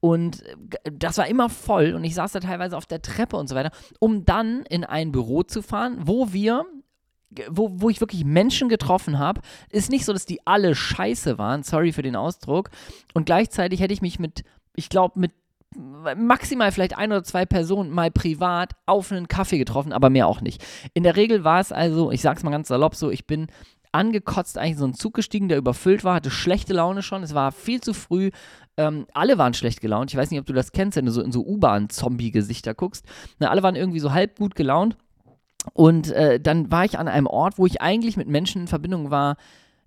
Und 0.00 0.42
das 0.84 1.18
war 1.18 1.28
immer 1.28 1.48
voll 1.50 1.94
und 1.94 2.04
ich 2.04 2.14
saß 2.14 2.32
da 2.32 2.40
teilweise 2.40 2.76
auf 2.76 2.86
der 2.86 3.02
Treppe 3.02 3.36
und 3.36 3.48
so 3.48 3.54
weiter, 3.54 3.70
um 3.98 4.24
dann 4.24 4.62
in 4.68 4.84
ein 4.84 5.12
Büro 5.12 5.42
zu 5.42 5.62
fahren, 5.62 5.98
wo 6.04 6.32
wir 6.32 6.64
wo, 7.48 7.70
wo 7.74 7.90
ich 7.90 8.00
wirklich 8.00 8.24
Menschen 8.24 8.68
getroffen 8.68 9.18
habe, 9.18 9.40
ist 9.70 9.90
nicht 9.90 10.04
so, 10.04 10.12
dass 10.12 10.26
die 10.26 10.46
alle 10.46 10.74
scheiße 10.74 11.38
waren, 11.38 11.62
sorry 11.62 11.92
für 11.92 12.02
den 12.02 12.16
Ausdruck. 12.16 12.70
Und 13.14 13.26
gleichzeitig 13.26 13.80
hätte 13.80 13.94
ich 13.94 14.02
mich 14.02 14.18
mit, 14.18 14.44
ich 14.74 14.88
glaube, 14.88 15.18
mit 15.18 15.32
maximal 16.16 16.72
vielleicht 16.72 16.98
ein 16.98 17.12
oder 17.12 17.22
zwei 17.22 17.46
Personen 17.46 17.90
mal 17.90 18.10
privat 18.10 18.72
auf 18.86 19.12
einen 19.12 19.28
Kaffee 19.28 19.58
getroffen, 19.58 19.92
aber 19.92 20.10
mehr 20.10 20.26
auch 20.26 20.40
nicht. 20.40 20.64
In 20.94 21.04
der 21.04 21.14
Regel 21.16 21.44
war 21.44 21.60
es 21.60 21.70
also, 21.70 22.10
ich 22.10 22.22
sag's 22.22 22.42
mal 22.42 22.50
ganz 22.50 22.68
salopp 22.68 22.96
so, 22.96 23.10
ich 23.10 23.26
bin 23.26 23.46
angekotzt 23.92 24.58
eigentlich 24.58 24.78
so 24.78 24.84
einen 24.84 24.94
Zug 24.94 25.14
gestiegen, 25.14 25.48
der 25.48 25.58
überfüllt 25.58 26.04
war, 26.04 26.14
hatte 26.14 26.30
schlechte 26.30 26.72
Laune 26.72 27.02
schon, 27.02 27.22
es 27.22 27.34
war 27.34 27.52
viel 27.52 27.80
zu 27.80 27.92
früh, 27.92 28.30
ähm, 28.76 29.06
alle 29.14 29.38
waren 29.38 29.54
schlecht 29.54 29.80
gelaunt. 29.80 30.10
Ich 30.10 30.16
weiß 30.16 30.30
nicht, 30.30 30.40
ob 30.40 30.46
du 30.46 30.52
das 30.52 30.72
kennst, 30.72 30.96
wenn 30.96 31.06
du 31.06 31.12
so 31.12 31.22
in 31.22 31.32
so 31.32 31.44
U-Bahn-Zombie-Gesichter 31.44 32.74
guckst. 32.74 33.04
Na, 33.38 33.50
alle 33.50 33.62
waren 33.62 33.76
irgendwie 33.76 34.00
so 34.00 34.12
halb 34.12 34.38
gut 34.38 34.54
gelaunt. 34.54 34.96
Und 35.72 36.10
äh, 36.10 36.40
dann 36.40 36.70
war 36.70 36.84
ich 36.84 36.98
an 36.98 37.08
einem 37.08 37.26
Ort, 37.26 37.58
wo 37.58 37.66
ich 37.66 37.80
eigentlich 37.80 38.16
mit 38.16 38.28
Menschen 38.28 38.62
in 38.62 38.68
Verbindung 38.68 39.10
war, 39.10 39.36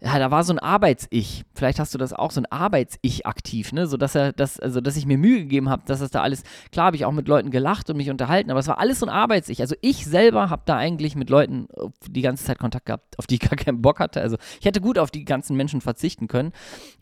ja, 0.05 0.19
da 0.19 0.31
war 0.31 0.43
so 0.43 0.51
ein 0.51 0.59
Arbeits-Ich. 0.59 1.45
Vielleicht 1.55 1.79
hast 1.79 1.93
du 1.93 1.97
das 1.97 2.11
auch, 2.11 2.31
so 2.31 2.41
ein 2.41 2.45
Arbeits-Ich 2.45 3.25
aktiv, 3.25 3.71
ne? 3.71 3.87
So 3.87 3.95
dass 3.95 4.15
er, 4.15 4.33
das, 4.33 4.59
also 4.59 4.81
dass 4.81 4.97
ich 4.97 5.05
mir 5.05 5.17
Mühe 5.17 5.39
gegeben 5.39 5.69
habe, 5.69 5.83
dass 5.85 6.01
das 6.01 6.11
da 6.11 6.21
alles, 6.21 6.43
klar 6.73 6.87
habe 6.87 6.97
ich 6.97 7.05
auch 7.05 7.13
mit 7.13 7.29
Leuten 7.29 7.51
gelacht 7.51 7.89
und 7.89 7.95
mich 7.95 8.09
unterhalten, 8.09 8.51
aber 8.51 8.59
es 8.59 8.67
war 8.67 8.79
alles 8.79 8.99
so 8.99 9.05
ein 9.05 9.09
Arbeits-Ich. 9.09 9.61
Also 9.61 9.75
ich 9.79 10.05
selber 10.05 10.49
habe 10.49 10.63
da 10.65 10.75
eigentlich 10.75 11.15
mit 11.15 11.29
Leuten 11.29 11.67
die 12.05 12.21
ganze 12.21 12.43
Zeit 12.43 12.59
Kontakt 12.59 12.87
gehabt, 12.87 13.17
auf 13.17 13.27
die 13.27 13.35
ich 13.35 13.39
gar 13.39 13.55
keinen 13.55 13.81
Bock 13.81 14.01
hatte. 14.01 14.19
Also 14.19 14.35
ich 14.59 14.65
hätte 14.65 14.81
gut 14.81 14.99
auf 14.99 15.09
die 15.09 15.23
ganzen 15.23 15.55
Menschen 15.55 15.79
verzichten 15.79 16.27
können. 16.27 16.51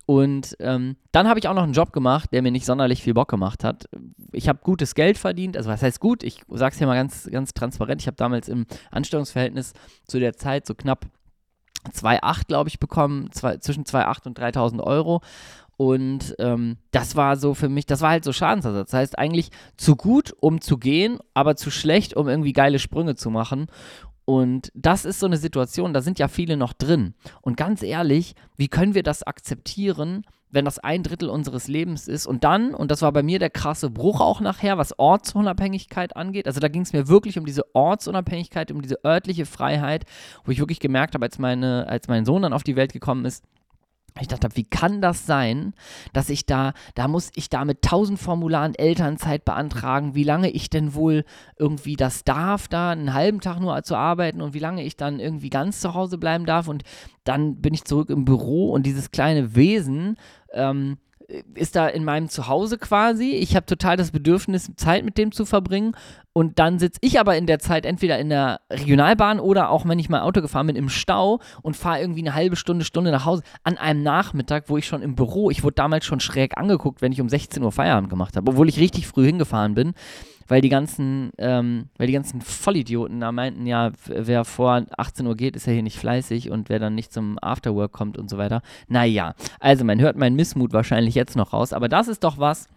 Und 0.05 0.55
ähm, 0.59 0.95
dann 1.11 1.27
habe 1.27 1.39
ich 1.39 1.47
auch 1.47 1.55
noch 1.55 1.63
einen 1.63 1.73
Job 1.73 1.93
gemacht, 1.93 2.31
der 2.31 2.43
mir 2.43 2.51
nicht 2.51 2.65
sonderlich 2.65 3.01
viel 3.01 3.15
Bock 3.15 3.29
gemacht 3.29 3.63
hat. 3.63 3.89
Ich 4.31 4.47
habe 4.47 4.59
gutes 4.61 4.93
Geld 4.93 5.17
verdient, 5.17 5.57
also 5.57 5.71
was 5.71 5.81
heißt 5.81 5.99
gut? 5.99 6.21
Ich 6.21 6.41
sage 6.49 6.73
es 6.73 6.77
hier 6.77 6.85
mal 6.85 6.95
ganz, 6.95 7.27
ganz 7.31 7.53
transparent. 7.53 8.01
Ich 8.01 8.07
habe 8.07 8.17
damals 8.17 8.47
im 8.47 8.67
Anstellungsverhältnis 8.91 9.73
zu 10.05 10.19
der 10.19 10.33
Zeit 10.33 10.67
so 10.67 10.75
knapp 10.75 11.07
2,8, 11.93 12.47
glaube 12.47 12.69
ich, 12.69 12.79
bekommen, 12.79 13.31
zwei, 13.31 13.57
zwischen 13.57 13.83
2,8 13.83 14.27
und 14.27 14.39
3.000 14.39 14.81
Euro. 14.81 15.21
Und 15.77 16.35
ähm, 16.37 16.77
das 16.91 17.15
war 17.15 17.37
so 17.37 17.55
für 17.55 17.67
mich, 17.67 17.87
das 17.87 18.01
war 18.01 18.11
halt 18.11 18.23
so 18.23 18.31
Schadensersatz. 18.31 18.91
Das 18.91 18.99
heißt 18.99 19.17
eigentlich 19.17 19.49
zu 19.77 19.95
gut, 19.95 20.31
um 20.39 20.61
zu 20.61 20.77
gehen, 20.77 21.17
aber 21.33 21.55
zu 21.55 21.71
schlecht, 21.71 22.15
um 22.15 22.27
irgendwie 22.29 22.53
geile 22.53 22.77
Sprünge 22.77 23.15
zu 23.15 23.31
machen. 23.31 23.65
Und 24.25 24.71
das 24.75 25.05
ist 25.05 25.19
so 25.19 25.25
eine 25.25 25.37
Situation, 25.37 25.93
da 25.93 26.01
sind 26.01 26.19
ja 26.19 26.27
viele 26.27 26.57
noch 26.57 26.73
drin. 26.73 27.15
Und 27.41 27.57
ganz 27.57 27.83
ehrlich, 27.83 28.35
wie 28.57 28.67
können 28.67 28.93
wir 28.93 29.03
das 29.03 29.23
akzeptieren, 29.23 30.23
wenn 30.51 30.65
das 30.65 30.79
ein 30.79 31.03
Drittel 31.03 31.29
unseres 31.29 31.67
Lebens 31.67 32.07
ist. 32.07 32.27
Und 32.27 32.43
dann, 32.43 32.75
und 32.75 32.91
das 32.91 33.01
war 33.01 33.11
bei 33.11 33.23
mir 33.23 33.39
der 33.39 33.49
krasse 33.49 33.89
Bruch 33.89 34.19
auch 34.19 34.41
nachher, 34.41 34.77
was 34.77 34.97
Ortsunabhängigkeit 34.99 36.15
angeht. 36.15 36.45
Also 36.45 36.59
da 36.59 36.67
ging 36.67 36.81
es 36.81 36.93
mir 36.93 37.07
wirklich 37.07 37.39
um 37.39 37.45
diese 37.45 37.73
Ortsunabhängigkeit, 37.73 38.71
um 38.71 38.81
diese 38.81 39.03
örtliche 39.05 39.45
Freiheit, 39.45 40.05
wo 40.43 40.51
ich 40.51 40.59
wirklich 40.59 40.79
gemerkt 40.79 41.13
habe, 41.13 41.25
als, 41.25 41.39
meine, 41.39 41.87
als 41.87 42.07
mein 42.07 42.25
Sohn 42.25 42.41
dann 42.41 42.53
auf 42.53 42.63
die 42.63 42.75
Welt 42.75 42.93
gekommen 42.93 43.25
ist, 43.25 43.43
ich 44.19 44.27
dachte, 44.27 44.49
wie 44.55 44.65
kann 44.65 45.01
das 45.01 45.25
sein, 45.25 45.73
dass 46.11 46.29
ich 46.29 46.45
da, 46.45 46.73
da 46.95 47.07
muss 47.07 47.31
ich 47.35 47.49
da 47.49 47.63
mit 47.63 47.81
tausend 47.81 48.19
Formularen 48.19 48.75
Elternzeit 48.75 49.45
beantragen, 49.45 50.15
wie 50.15 50.23
lange 50.23 50.49
ich 50.49 50.69
denn 50.69 50.93
wohl 50.93 51.23
irgendwie 51.57 51.95
das 51.95 52.23
darf, 52.23 52.67
da 52.67 52.91
einen 52.91 53.13
halben 53.13 53.39
Tag 53.39 53.59
nur 53.59 53.81
zu 53.83 53.95
arbeiten 53.95 54.41
und 54.41 54.53
wie 54.53 54.59
lange 54.59 54.83
ich 54.83 54.97
dann 54.97 55.19
irgendwie 55.19 55.49
ganz 55.49 55.79
zu 55.79 55.93
Hause 55.93 56.17
bleiben 56.17 56.45
darf. 56.45 56.67
Und 56.67 56.83
dann 57.23 57.61
bin 57.61 57.73
ich 57.73 57.85
zurück 57.85 58.09
im 58.09 58.25
Büro 58.25 58.71
und 58.71 58.85
dieses 58.85 59.11
kleine 59.11 59.55
Wesen, 59.55 60.17
ähm, 60.53 60.97
ist 61.53 61.75
da 61.75 61.87
in 61.87 62.03
meinem 62.03 62.29
Zuhause 62.29 62.77
quasi. 62.77 63.31
Ich 63.31 63.55
habe 63.55 63.65
total 63.65 63.97
das 63.97 64.11
Bedürfnis, 64.11 64.71
Zeit 64.75 65.05
mit 65.05 65.17
dem 65.17 65.31
zu 65.31 65.45
verbringen. 65.45 65.95
Und 66.33 66.59
dann 66.59 66.79
sitze 66.79 66.99
ich 67.01 67.19
aber 67.19 67.37
in 67.37 67.45
der 67.45 67.59
Zeit 67.59 67.85
entweder 67.85 68.17
in 68.17 68.29
der 68.29 68.61
Regionalbahn 68.71 69.39
oder 69.39 69.69
auch, 69.69 69.85
wenn 69.85 69.99
ich 69.99 70.09
mal 70.09 70.21
Auto 70.21 70.41
gefahren 70.41 70.67
bin, 70.67 70.75
im 70.75 70.89
Stau 70.89 71.39
und 71.61 71.75
fahre 71.75 71.99
irgendwie 71.99 72.21
eine 72.21 72.33
halbe 72.33 72.55
Stunde, 72.55 72.85
Stunde 72.85 73.11
nach 73.11 73.25
Hause 73.25 73.43
an 73.63 73.77
einem 73.77 74.01
Nachmittag, 74.01 74.69
wo 74.69 74.77
ich 74.77 74.87
schon 74.87 75.01
im 75.01 75.15
Büro, 75.15 75.49
ich 75.49 75.63
wurde 75.63 75.75
damals 75.75 76.05
schon 76.05 76.21
schräg 76.21 76.57
angeguckt, 76.57 77.01
wenn 77.01 77.11
ich 77.11 77.19
um 77.19 77.27
16 77.27 77.61
Uhr 77.61 77.71
Feierabend 77.71 78.09
gemacht 78.09 78.37
habe, 78.37 78.49
obwohl 78.51 78.69
ich 78.69 78.79
richtig 78.79 79.07
früh 79.07 79.25
hingefahren 79.25 79.75
bin 79.75 79.93
weil 80.51 80.59
die 80.59 80.67
ganzen, 80.67 81.31
ähm, 81.37 81.85
weil 81.97 82.07
die 82.07 82.13
ganzen 82.13 82.41
Vollidioten 82.41 83.21
da 83.21 83.31
meinten, 83.31 83.65
ja, 83.65 83.93
wer 84.05 84.43
vor 84.43 84.85
18 84.97 85.25
Uhr 85.25 85.37
geht, 85.37 85.55
ist 85.55 85.65
ja 85.65 85.71
hier 85.71 85.81
nicht 85.81 85.97
fleißig 85.97 86.51
und 86.51 86.67
wer 86.67 86.77
dann 86.77 86.93
nicht 86.93 87.13
zum 87.13 87.39
Afterwork 87.41 87.93
kommt 87.93 88.17
und 88.17 88.29
so 88.29 88.37
weiter. 88.37 88.61
Naja, 88.89 89.33
also 89.61 89.85
man 89.85 90.01
hört 90.01 90.17
meinen 90.17 90.35
Missmut 90.35 90.73
wahrscheinlich 90.73 91.15
jetzt 91.15 91.37
noch 91.37 91.53
raus, 91.53 91.71
aber 91.71 91.87
das 91.87 92.09
ist 92.09 92.25
doch 92.25 92.37
was, 92.37 92.67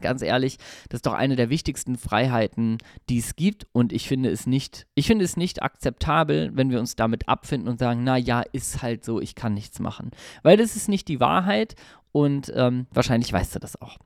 ganz 0.00 0.22
ehrlich, 0.22 0.56
das 0.88 1.00
ist 1.00 1.06
doch 1.06 1.12
eine 1.12 1.36
der 1.36 1.50
wichtigsten 1.50 1.98
Freiheiten, 1.98 2.78
die 3.10 3.18
es 3.18 3.36
gibt. 3.36 3.66
Und 3.72 3.92
ich 3.92 4.08
finde 4.08 4.30
es 4.30 4.46
nicht, 4.46 4.86
ich 4.94 5.06
finde 5.06 5.26
es 5.26 5.36
nicht 5.36 5.62
akzeptabel, 5.62 6.52
wenn 6.54 6.70
wir 6.70 6.80
uns 6.80 6.96
damit 6.96 7.28
abfinden 7.28 7.68
und 7.68 7.78
sagen, 7.78 8.04
na 8.04 8.16
ja, 8.16 8.40
ist 8.40 8.80
halt 8.80 9.04
so, 9.04 9.20
ich 9.20 9.34
kann 9.34 9.52
nichts 9.52 9.80
machen. 9.80 10.12
Weil 10.42 10.56
das 10.56 10.76
ist 10.76 10.88
nicht 10.88 11.08
die 11.08 11.20
Wahrheit 11.20 11.74
und 12.10 12.50
ähm, 12.56 12.86
wahrscheinlich 12.90 13.30
weißt 13.30 13.54
du 13.54 13.58
das 13.58 13.78
auch. 13.82 13.98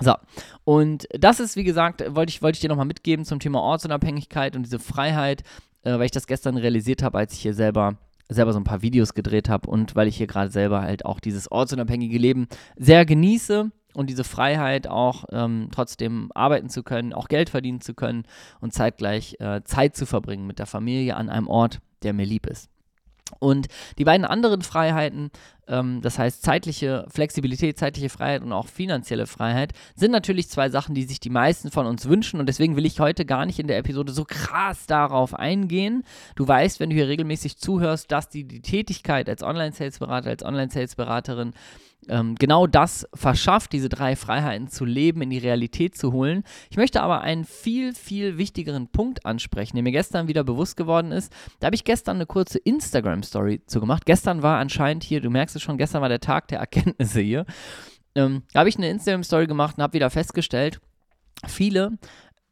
So, 0.00 0.14
und 0.64 1.06
das 1.12 1.38
ist, 1.40 1.56
wie 1.56 1.64
gesagt, 1.64 2.02
wollte 2.14 2.30
ich, 2.30 2.42
wollte 2.42 2.56
ich 2.56 2.60
dir 2.60 2.68
nochmal 2.68 2.86
mitgeben 2.86 3.24
zum 3.24 3.38
Thema 3.38 3.60
Ortsunabhängigkeit 3.60 4.56
und 4.56 4.64
diese 4.64 4.80
Freiheit, 4.80 5.42
äh, 5.82 5.92
weil 5.92 6.06
ich 6.06 6.10
das 6.10 6.26
gestern 6.26 6.56
realisiert 6.56 7.02
habe, 7.02 7.18
als 7.18 7.32
ich 7.32 7.40
hier 7.40 7.54
selber 7.54 7.96
selber 8.28 8.52
so 8.52 8.58
ein 8.58 8.64
paar 8.64 8.82
Videos 8.82 9.14
gedreht 9.14 9.48
habe 9.48 9.68
und 9.68 9.96
weil 9.96 10.08
ich 10.08 10.16
hier 10.16 10.26
gerade 10.26 10.50
selber 10.50 10.80
halt 10.80 11.04
auch 11.04 11.20
dieses 11.20 11.52
ortsunabhängige 11.52 12.18
Leben 12.18 12.48
sehr 12.76 13.04
genieße 13.04 13.70
und 13.94 14.10
diese 14.10 14.24
Freiheit 14.24 14.86
auch 14.86 15.24
ähm, 15.30 15.68
trotzdem 15.72 16.30
arbeiten 16.34 16.68
zu 16.68 16.82
können, 16.82 17.12
auch 17.12 17.28
Geld 17.28 17.50
verdienen 17.50 17.80
zu 17.80 17.94
können 17.94 18.24
und 18.60 18.72
zeitgleich 18.72 19.36
äh, 19.40 19.62
Zeit 19.64 19.94
zu 19.94 20.06
verbringen 20.06 20.46
mit 20.46 20.58
der 20.58 20.66
Familie 20.66 21.16
an 21.16 21.28
einem 21.28 21.48
Ort, 21.48 21.80
der 22.02 22.12
mir 22.12 22.26
lieb 22.26 22.46
ist. 22.46 22.70
Und 23.38 23.68
die 23.98 24.04
beiden 24.04 24.26
anderen 24.26 24.62
Freiheiten, 24.62 25.30
ähm, 25.66 26.02
das 26.02 26.18
heißt 26.18 26.42
zeitliche 26.42 27.06
Flexibilität, 27.08 27.78
zeitliche 27.78 28.10
Freiheit 28.10 28.42
und 28.42 28.52
auch 28.52 28.66
finanzielle 28.66 29.26
Freiheit, 29.26 29.72
sind 29.96 30.10
natürlich 30.10 30.50
zwei 30.50 30.68
Sachen, 30.68 30.94
die 30.94 31.04
sich 31.04 31.20
die 31.20 31.30
meisten 31.30 31.70
von 31.70 31.86
uns 31.86 32.06
wünschen. 32.06 32.38
Und 32.38 32.46
deswegen 32.46 32.76
will 32.76 32.84
ich 32.84 33.00
heute 33.00 33.24
gar 33.24 33.46
nicht 33.46 33.58
in 33.58 33.66
der 33.66 33.78
Episode 33.78 34.12
so 34.12 34.24
krass 34.24 34.86
darauf 34.86 35.34
eingehen. 35.34 36.04
Du 36.36 36.46
weißt, 36.46 36.80
wenn 36.80 36.90
du 36.90 36.96
hier 36.96 37.08
regelmäßig 37.08 37.56
zuhörst, 37.56 38.12
dass 38.12 38.28
die, 38.28 38.44
die 38.44 38.60
Tätigkeit 38.60 39.28
als 39.28 39.42
Online-Sales-Berater, 39.42 40.28
als 40.30 40.44
Online-Sales-Beraterin 40.44 41.54
ähm, 42.08 42.34
genau 42.36 42.66
das 42.66 43.08
verschafft, 43.14 43.72
diese 43.72 43.88
drei 43.88 44.16
Freiheiten 44.16 44.68
zu 44.68 44.84
leben, 44.84 45.22
in 45.22 45.30
die 45.30 45.38
Realität 45.38 45.96
zu 45.96 46.12
holen. 46.12 46.44
Ich 46.70 46.76
möchte 46.76 47.02
aber 47.02 47.20
einen 47.20 47.44
viel, 47.44 47.94
viel 47.94 48.38
wichtigeren 48.38 48.88
Punkt 48.88 49.26
ansprechen, 49.26 49.76
der 49.76 49.82
mir 49.82 49.92
gestern 49.92 50.28
wieder 50.28 50.44
bewusst 50.44 50.76
geworden 50.76 51.12
ist. 51.12 51.32
Da 51.60 51.66
habe 51.66 51.74
ich 51.74 51.84
gestern 51.84 52.16
eine 52.16 52.26
kurze 52.26 52.58
Instagram-Story 52.58 53.62
zu 53.66 53.80
gemacht. 53.80 54.06
Gestern 54.06 54.42
war 54.42 54.58
anscheinend 54.58 55.04
hier, 55.04 55.20
du 55.20 55.30
merkst 55.30 55.56
es 55.56 55.62
schon, 55.62 55.78
gestern 55.78 56.02
war 56.02 56.08
der 56.08 56.20
Tag 56.20 56.48
der 56.48 56.58
Erkenntnisse 56.58 57.20
hier. 57.20 57.46
Ähm, 58.14 58.42
da 58.52 58.60
habe 58.60 58.68
ich 58.68 58.76
eine 58.76 58.88
Instagram-Story 58.90 59.46
gemacht 59.46 59.76
und 59.76 59.82
habe 59.82 59.94
wieder 59.94 60.10
festgestellt, 60.10 60.80
viele 61.46 61.98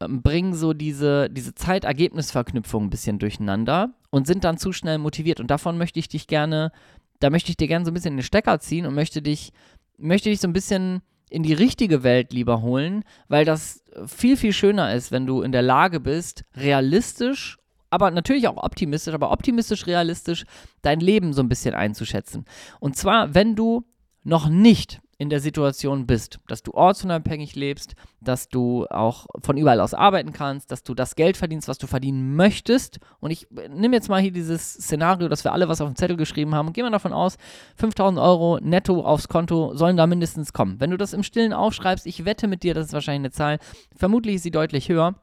ähm, 0.01 0.23
bringen 0.23 0.55
so 0.55 0.73
diese, 0.73 1.31
diese 1.31 1.55
Zeitergebnisverknüpfung 1.55 2.85
ein 2.85 2.91
bisschen 2.91 3.19
durcheinander 3.19 3.91
und 4.11 4.27
sind 4.27 4.45
dann 4.45 4.59
zu 4.59 4.73
schnell 4.73 4.99
motiviert. 4.99 5.41
Und 5.41 5.51
davon 5.51 5.79
möchte 5.79 5.99
ich 5.99 6.09
dich 6.09 6.27
gerne 6.27 6.73
da 7.23 7.31
möchte 7.31 7.51
ich 7.51 7.57
dir 7.57 7.69
gerne 7.69 7.85
so 7.85 7.91
ein 7.91 7.95
bisschen 7.95 8.13
in 8.13 8.19
den 8.19 8.25
Stecker 8.25 8.59
ziehen 8.59 8.87
und 8.87 8.95
möchte 8.95 9.23
dich, 9.23 9.53
möchte 9.97 10.29
dich 10.29 10.41
so 10.41 10.49
ein 10.49 10.53
bisschen 10.53 11.03
in 11.31 11.43
die 11.43 11.55
richtige 11.55 12.03
Welt 12.03 12.33
lieber 12.33 12.61
holen, 12.61 13.05
weil 13.29 13.45
das 13.45 13.83
viel, 14.07 14.37
viel 14.37 14.53
schöner 14.53 14.95
ist, 14.95 15.13
wenn 15.13 15.27
du 15.27 15.43
in 15.43 15.53
der 15.53 15.63
Lage 15.63 16.01
bist, 16.01 16.45
realistisch, 16.55 17.59
aber 17.91 18.11
natürlich 18.11 18.49
auch 18.49 18.57
optimistisch, 18.57 19.15
aber 19.15 19.31
optimistisch 19.31 19.87
realistisch 19.87 20.45
dein 20.83 21.01
Leben 21.01 21.33
so 21.33 21.43
ein 21.43 21.49
bisschen 21.49 21.75
einzuschätzen. 21.75 22.45
Und 22.81 22.97
zwar, 22.97 23.35
wenn 23.35 23.55
du 23.55 23.85
noch 24.25 24.49
nicht 24.49 25.01
in 25.23 25.31
der 25.31 25.41
Situation 25.41 26.07
bist, 26.07 26.41
dass 26.49 26.63
du 26.63 26.73
ortsunabhängig 26.73 27.55
lebst, 27.55 27.95
dass 28.21 28.49
du 28.49 28.87
auch 28.89 29.27
von 29.41 29.57
überall 29.57 29.81
aus 29.81 29.95
arbeiten 29.95 30.33
kannst, 30.33 30.73
dass 30.73 30.83
du 30.83 30.95
das 30.95 31.15
Geld 31.15 31.37
verdienst, 31.37 31.69
was 31.69 31.79
du 31.79 31.87
verdienen 31.87 32.35
möchtest. 32.35 32.99
Und 33.21 33.31
ich 33.31 33.47
nehme 33.71 33.95
jetzt 33.95 34.09
mal 34.09 34.21
hier 34.21 34.33
dieses 34.33 34.75
Szenario, 34.75 35.29
dass 35.29 35.45
wir 35.45 35.53
alle 35.53 35.69
was 35.69 35.81
auf 35.81 35.89
dem 35.89 35.97
Zettel 35.97 36.17
geschrieben 36.17 36.55
haben 36.55 36.73
gehen 36.73 36.85
wir 36.85 36.91
davon 36.91 37.13
aus, 37.13 37.37
5000 37.77 38.19
Euro 38.21 38.59
netto 38.61 39.05
aufs 39.05 39.29
Konto 39.29 39.75
sollen 39.75 39.97
da 39.97 40.07
mindestens 40.07 40.53
kommen. 40.53 40.81
Wenn 40.81 40.91
du 40.91 40.97
das 40.97 41.13
im 41.13 41.23
Stillen 41.23 41.53
aufschreibst, 41.53 42.07
ich 42.07 42.25
wette 42.25 42.49
mit 42.49 42.63
dir, 42.63 42.75
das 42.75 42.87
ist 42.87 42.93
wahrscheinlich 42.93 43.21
eine 43.21 43.31
Zahl, 43.31 43.59
vermutlich 43.95 44.37
ist 44.37 44.43
sie 44.43 44.51
deutlich 44.51 44.89
höher. 44.89 45.15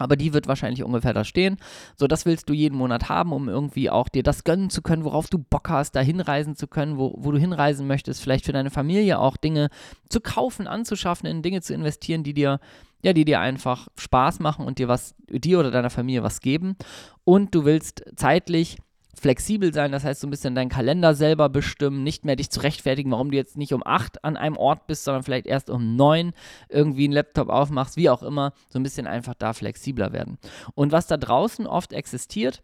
Aber 0.00 0.16
die 0.16 0.32
wird 0.32 0.48
wahrscheinlich 0.48 0.82
ungefähr 0.82 1.12
da 1.12 1.24
stehen. 1.24 1.58
So, 1.94 2.06
das 2.06 2.24
willst 2.24 2.48
du 2.48 2.54
jeden 2.54 2.76
Monat 2.76 3.08
haben, 3.10 3.32
um 3.32 3.48
irgendwie 3.48 3.90
auch 3.90 4.08
dir 4.08 4.22
das 4.22 4.44
gönnen 4.44 4.70
zu 4.70 4.80
können, 4.80 5.04
worauf 5.04 5.28
du 5.28 5.38
Bock 5.38 5.68
hast, 5.68 5.92
da 5.92 6.00
hinreisen 6.00 6.56
zu 6.56 6.66
können, 6.66 6.96
wo, 6.96 7.14
wo 7.18 7.30
du 7.30 7.38
hinreisen 7.38 7.86
möchtest, 7.86 8.22
vielleicht 8.22 8.46
für 8.46 8.52
deine 8.52 8.70
Familie 8.70 9.18
auch 9.18 9.36
Dinge 9.36 9.68
zu 10.08 10.20
kaufen, 10.20 10.66
anzuschaffen, 10.66 11.28
in 11.28 11.42
Dinge 11.42 11.60
zu 11.60 11.74
investieren, 11.74 12.22
die 12.22 12.32
dir, 12.32 12.60
ja, 13.02 13.12
die 13.12 13.26
dir 13.26 13.40
einfach 13.40 13.88
Spaß 13.98 14.40
machen 14.40 14.64
und 14.64 14.78
dir 14.78 14.88
was, 14.88 15.14
dir 15.28 15.60
oder 15.60 15.70
deiner 15.70 15.90
Familie 15.90 16.22
was 16.22 16.40
geben. 16.40 16.76
Und 17.24 17.54
du 17.54 17.66
willst 17.66 18.02
zeitlich 18.16 18.78
flexibel 19.18 19.72
sein, 19.72 19.92
das 19.92 20.04
heißt 20.04 20.20
so 20.20 20.26
ein 20.26 20.30
bisschen 20.30 20.54
deinen 20.54 20.68
Kalender 20.68 21.14
selber 21.14 21.48
bestimmen, 21.48 22.02
nicht 22.02 22.24
mehr 22.24 22.36
dich 22.36 22.50
zu 22.50 22.60
rechtfertigen, 22.60 23.10
warum 23.10 23.30
du 23.30 23.36
jetzt 23.36 23.56
nicht 23.56 23.72
um 23.72 23.82
8 23.84 24.24
an 24.24 24.36
einem 24.36 24.56
Ort 24.56 24.86
bist, 24.86 25.04
sondern 25.04 25.22
vielleicht 25.22 25.46
erst 25.46 25.70
um 25.70 25.96
9 25.96 26.32
irgendwie 26.68 27.04
einen 27.04 27.12
Laptop 27.12 27.48
aufmachst, 27.48 27.96
wie 27.96 28.10
auch 28.10 28.22
immer, 28.22 28.52
so 28.68 28.78
ein 28.78 28.82
bisschen 28.82 29.06
einfach 29.06 29.34
da 29.34 29.52
flexibler 29.52 30.12
werden. 30.12 30.38
Und 30.74 30.92
was 30.92 31.06
da 31.06 31.16
draußen 31.16 31.66
oft 31.66 31.92
existiert, 31.92 32.62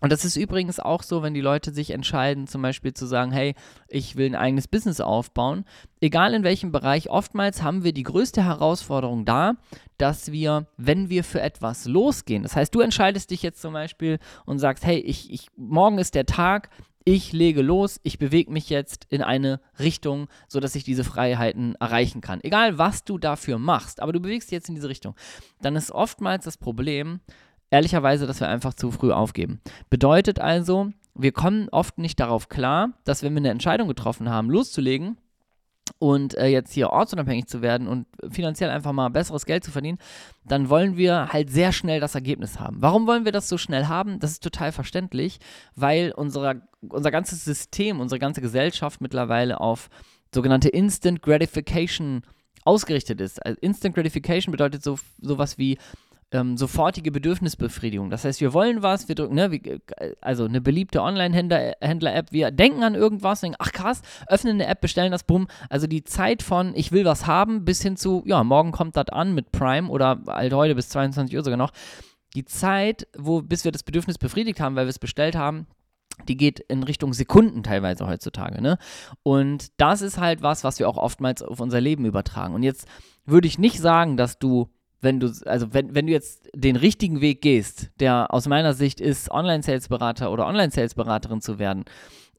und 0.00 0.10
das 0.10 0.24
ist 0.24 0.36
übrigens 0.36 0.80
auch 0.80 1.04
so, 1.04 1.22
wenn 1.22 1.32
die 1.32 1.40
Leute 1.40 1.72
sich 1.72 1.90
entscheiden, 1.90 2.48
zum 2.48 2.60
Beispiel 2.60 2.92
zu 2.92 3.06
sagen, 3.06 3.30
hey, 3.30 3.54
ich 3.86 4.16
will 4.16 4.26
ein 4.26 4.34
eigenes 4.34 4.66
Business 4.66 5.00
aufbauen. 5.00 5.64
Egal 6.00 6.34
in 6.34 6.42
welchem 6.42 6.72
Bereich, 6.72 7.08
oftmals 7.08 7.62
haben 7.62 7.84
wir 7.84 7.92
die 7.92 8.02
größte 8.02 8.44
Herausforderung 8.44 9.24
da, 9.24 9.54
dass 9.98 10.32
wir, 10.32 10.66
wenn 10.76 11.08
wir 11.08 11.22
für 11.22 11.40
etwas 11.40 11.86
losgehen, 11.86 12.42
das 12.42 12.56
heißt, 12.56 12.74
du 12.74 12.80
entscheidest 12.80 13.30
dich 13.30 13.42
jetzt 13.42 13.62
zum 13.62 13.74
Beispiel 13.74 14.18
und 14.44 14.58
sagst, 14.58 14.84
hey, 14.84 14.98
ich, 14.98 15.32
ich, 15.32 15.46
morgen 15.56 15.98
ist 15.98 16.16
der 16.16 16.26
Tag, 16.26 16.70
ich 17.04 17.32
lege 17.32 17.62
los, 17.62 18.00
ich 18.02 18.18
bewege 18.18 18.50
mich 18.50 18.70
jetzt 18.70 19.06
in 19.08 19.22
eine 19.22 19.60
Richtung, 19.78 20.28
sodass 20.48 20.74
ich 20.74 20.84
diese 20.84 21.04
Freiheiten 21.04 21.74
erreichen 21.76 22.20
kann. 22.20 22.40
Egal, 22.42 22.78
was 22.78 23.04
du 23.04 23.18
dafür 23.18 23.58
machst, 23.58 24.00
aber 24.00 24.12
du 24.12 24.20
bewegst 24.20 24.50
dich 24.50 24.56
jetzt 24.56 24.68
in 24.68 24.74
diese 24.74 24.88
Richtung. 24.88 25.14
Dann 25.60 25.76
ist 25.76 25.92
oftmals 25.92 26.44
das 26.44 26.56
Problem, 26.56 27.20
ehrlicherweise, 27.72 28.26
dass 28.26 28.40
wir 28.40 28.48
einfach 28.48 28.74
zu 28.74 28.90
früh 28.92 29.10
aufgeben. 29.10 29.60
Bedeutet 29.90 30.38
also, 30.38 30.92
wir 31.14 31.32
kommen 31.32 31.68
oft 31.70 31.98
nicht 31.98 32.20
darauf 32.20 32.48
klar, 32.48 32.90
dass 33.04 33.22
wenn 33.22 33.32
wir 33.32 33.38
eine 33.38 33.50
Entscheidung 33.50 33.88
getroffen 33.88 34.28
haben, 34.28 34.50
loszulegen 34.50 35.16
und 35.98 36.36
äh, 36.36 36.48
jetzt 36.48 36.74
hier 36.74 36.90
ortsunabhängig 36.90 37.46
zu 37.46 37.62
werden 37.62 37.88
und 37.88 38.06
finanziell 38.30 38.68
einfach 38.68 38.92
mal 38.92 39.08
besseres 39.08 39.46
Geld 39.46 39.64
zu 39.64 39.70
verdienen, 39.70 39.98
dann 40.44 40.68
wollen 40.68 40.98
wir 40.98 41.32
halt 41.32 41.50
sehr 41.50 41.72
schnell 41.72 41.98
das 41.98 42.14
Ergebnis 42.14 42.60
haben. 42.60 42.76
Warum 42.80 43.06
wollen 43.06 43.24
wir 43.24 43.32
das 43.32 43.48
so 43.48 43.56
schnell 43.56 43.86
haben? 43.86 44.20
Das 44.20 44.32
ist 44.32 44.42
total 44.42 44.70
verständlich, 44.70 45.38
weil 45.74 46.12
unser, 46.14 46.56
unser 46.86 47.10
ganzes 47.10 47.42
System, 47.44 48.00
unsere 48.00 48.18
ganze 48.18 48.42
Gesellschaft 48.42 49.00
mittlerweile 49.00 49.60
auf 49.60 49.88
sogenannte 50.34 50.68
Instant 50.68 51.22
Gratification 51.22 52.22
ausgerichtet 52.64 53.20
ist. 53.20 53.44
Also 53.44 53.58
Instant 53.60 53.94
Gratification 53.94 54.52
bedeutet 54.52 54.84
so 54.84 54.98
sowas 55.20 55.56
wie 55.56 55.78
ähm, 56.32 56.56
sofortige 56.56 57.12
Bedürfnisbefriedigung. 57.12 58.10
Das 58.10 58.24
heißt, 58.24 58.40
wir 58.40 58.54
wollen 58.54 58.82
was, 58.82 59.08
wir 59.08 59.14
drücken, 59.14 59.34
ne, 59.34 59.52
wie, 59.52 59.58
äh, 59.58 60.14
also 60.20 60.44
eine 60.44 60.60
beliebte 60.60 61.02
Online-Händler-App, 61.02 62.32
wir 62.32 62.50
denken 62.50 62.82
an 62.82 62.94
irgendwas, 62.94 63.42
denken, 63.42 63.56
ach 63.58 63.72
krass, 63.72 64.02
öffnen 64.28 64.54
eine 64.54 64.66
App, 64.66 64.80
bestellen 64.80 65.12
das, 65.12 65.24
bumm. 65.24 65.46
Also 65.68 65.86
die 65.86 66.04
Zeit 66.04 66.42
von, 66.42 66.74
ich 66.74 66.90
will 66.90 67.04
was 67.04 67.26
haben, 67.26 67.64
bis 67.64 67.82
hin 67.82 67.96
zu, 67.96 68.22
ja, 68.26 68.42
morgen 68.42 68.72
kommt 68.72 68.96
das 68.96 69.10
an 69.10 69.34
mit 69.34 69.52
Prime 69.52 69.88
oder 69.88 70.20
halt 70.26 70.54
heute 70.54 70.74
bis 70.74 70.88
22 70.88 71.36
Uhr 71.36 71.44
sogar 71.44 71.58
noch. 71.58 71.72
Die 72.34 72.46
Zeit, 72.46 73.06
wo, 73.16 73.42
bis 73.42 73.64
wir 73.64 73.72
das 73.72 73.82
Bedürfnis 73.82 74.16
befriedigt 74.16 74.58
haben, 74.58 74.74
weil 74.74 74.86
wir 74.86 74.90
es 74.90 74.98
bestellt 74.98 75.36
haben, 75.36 75.66
die 76.28 76.36
geht 76.36 76.60
in 76.60 76.82
Richtung 76.82 77.12
Sekunden 77.12 77.62
teilweise 77.62 78.06
heutzutage, 78.06 78.62
ne? 78.62 78.78
Und 79.22 79.72
das 79.78 80.02
ist 80.02 80.18
halt 80.18 80.42
was, 80.42 80.62
was 80.62 80.78
wir 80.78 80.88
auch 80.88 80.96
oftmals 80.96 81.42
auf 81.42 81.60
unser 81.60 81.80
Leben 81.80 82.04
übertragen. 82.04 82.54
Und 82.54 82.62
jetzt 82.62 82.86
würde 83.24 83.48
ich 83.48 83.58
nicht 83.58 83.80
sagen, 83.80 84.16
dass 84.16 84.38
du 84.38 84.68
wenn 85.02 85.20
du, 85.20 85.32
also 85.44 85.74
wenn, 85.74 85.94
wenn 85.94 86.06
du 86.06 86.12
jetzt 86.12 86.48
den 86.54 86.76
richtigen 86.76 87.20
Weg 87.20 87.42
gehst, 87.42 87.90
der 88.00 88.32
aus 88.32 88.46
meiner 88.46 88.72
Sicht 88.72 89.00
ist, 89.00 89.30
Online-Sales-Berater 89.30 90.32
oder 90.32 90.46
Online-Sales-Beraterin 90.46 91.40
zu 91.40 91.58
werden, 91.58 91.84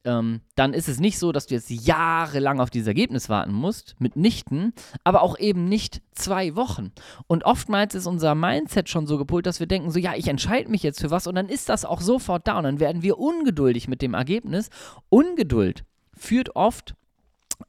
ähm, 0.05 0.41
dann 0.55 0.73
ist 0.73 0.89
es 0.89 0.99
nicht 0.99 1.17
so, 1.17 1.31
dass 1.31 1.47
du 1.47 1.55
jetzt 1.55 1.69
jahrelang 1.69 2.59
auf 2.59 2.69
dieses 2.69 2.87
Ergebnis 2.87 3.29
warten 3.29 3.53
musst, 3.53 3.95
mitnichten, 3.99 4.73
aber 5.03 5.21
auch 5.21 5.37
eben 5.37 5.69
nicht 5.69 6.01
zwei 6.11 6.55
Wochen. 6.55 6.91
Und 7.27 7.45
oftmals 7.45 7.95
ist 7.95 8.07
unser 8.07 8.35
Mindset 8.35 8.89
schon 8.89 9.07
so 9.07 9.17
gepolt, 9.17 9.45
dass 9.45 9.59
wir 9.59 9.67
denken, 9.67 9.91
so 9.91 9.99
ja, 9.99 10.13
ich 10.15 10.27
entscheide 10.27 10.69
mich 10.69 10.83
jetzt 10.83 11.01
für 11.01 11.11
was 11.11 11.27
und 11.27 11.35
dann 11.35 11.49
ist 11.49 11.69
das 11.69 11.85
auch 11.85 12.01
sofort 12.01 12.47
da 12.47 12.57
und 12.57 12.63
dann 12.63 12.79
werden 12.79 13.01
wir 13.01 13.17
ungeduldig 13.17 13.87
mit 13.87 14.01
dem 14.01 14.13
Ergebnis. 14.13 14.69
Ungeduld 15.09 15.85
führt 16.15 16.55
oft 16.55 16.95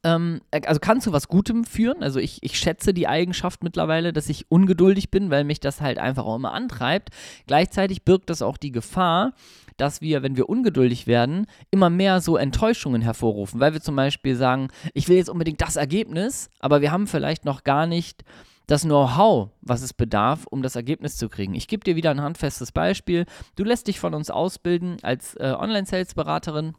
ähm, 0.02 0.40
also 0.50 0.80
kann 0.80 1.00
zu 1.00 1.12
was 1.12 1.28
Gutem 1.28 1.64
führen. 1.64 2.02
Also 2.02 2.18
ich, 2.18 2.42
ich 2.42 2.58
schätze 2.58 2.94
die 2.94 3.06
Eigenschaft 3.06 3.62
mittlerweile, 3.62 4.12
dass 4.12 4.28
ich 4.28 4.50
ungeduldig 4.50 5.10
bin, 5.10 5.30
weil 5.30 5.44
mich 5.44 5.60
das 5.60 5.80
halt 5.80 5.98
einfach 5.98 6.24
auch 6.24 6.36
immer 6.36 6.52
antreibt. 6.52 7.10
Gleichzeitig 7.46 8.04
birgt 8.04 8.30
das 8.30 8.42
auch 8.42 8.56
die 8.56 8.72
Gefahr, 8.72 9.32
dass 9.76 10.00
wir, 10.00 10.22
wenn 10.22 10.36
wir 10.36 10.48
ungeduldig 10.48 11.06
werden, 11.06 11.46
immer 11.70 11.90
mehr 11.90 12.20
so 12.20 12.36
Enttäuschungen 12.36 13.02
hervorrufen, 13.02 13.60
weil 13.60 13.72
wir 13.72 13.80
zum 13.80 13.96
Beispiel 13.96 14.36
sagen, 14.36 14.68
ich 14.92 15.08
will 15.08 15.16
jetzt 15.16 15.30
unbedingt 15.30 15.60
das 15.60 15.76
Ergebnis, 15.76 16.48
aber 16.60 16.80
wir 16.80 16.92
haben 16.92 17.06
vielleicht 17.06 17.44
noch 17.44 17.64
gar 17.64 17.86
nicht 17.86 18.24
das 18.66 18.82
Know-how, 18.82 19.50
was 19.60 19.82
es 19.82 19.92
bedarf, 19.92 20.46
um 20.46 20.62
das 20.62 20.76
Ergebnis 20.76 21.16
zu 21.16 21.28
kriegen. 21.28 21.54
Ich 21.54 21.68
gebe 21.68 21.84
dir 21.84 21.96
wieder 21.96 22.10
ein 22.10 22.22
handfestes 22.22 22.72
Beispiel. 22.72 23.26
Du 23.56 23.64
lässt 23.64 23.88
dich 23.88 24.00
von 24.00 24.14
uns 24.14 24.30
ausbilden 24.30 24.96
als 25.02 25.34
äh, 25.34 25.54
Online-Sales-Beraterin. 25.58 26.74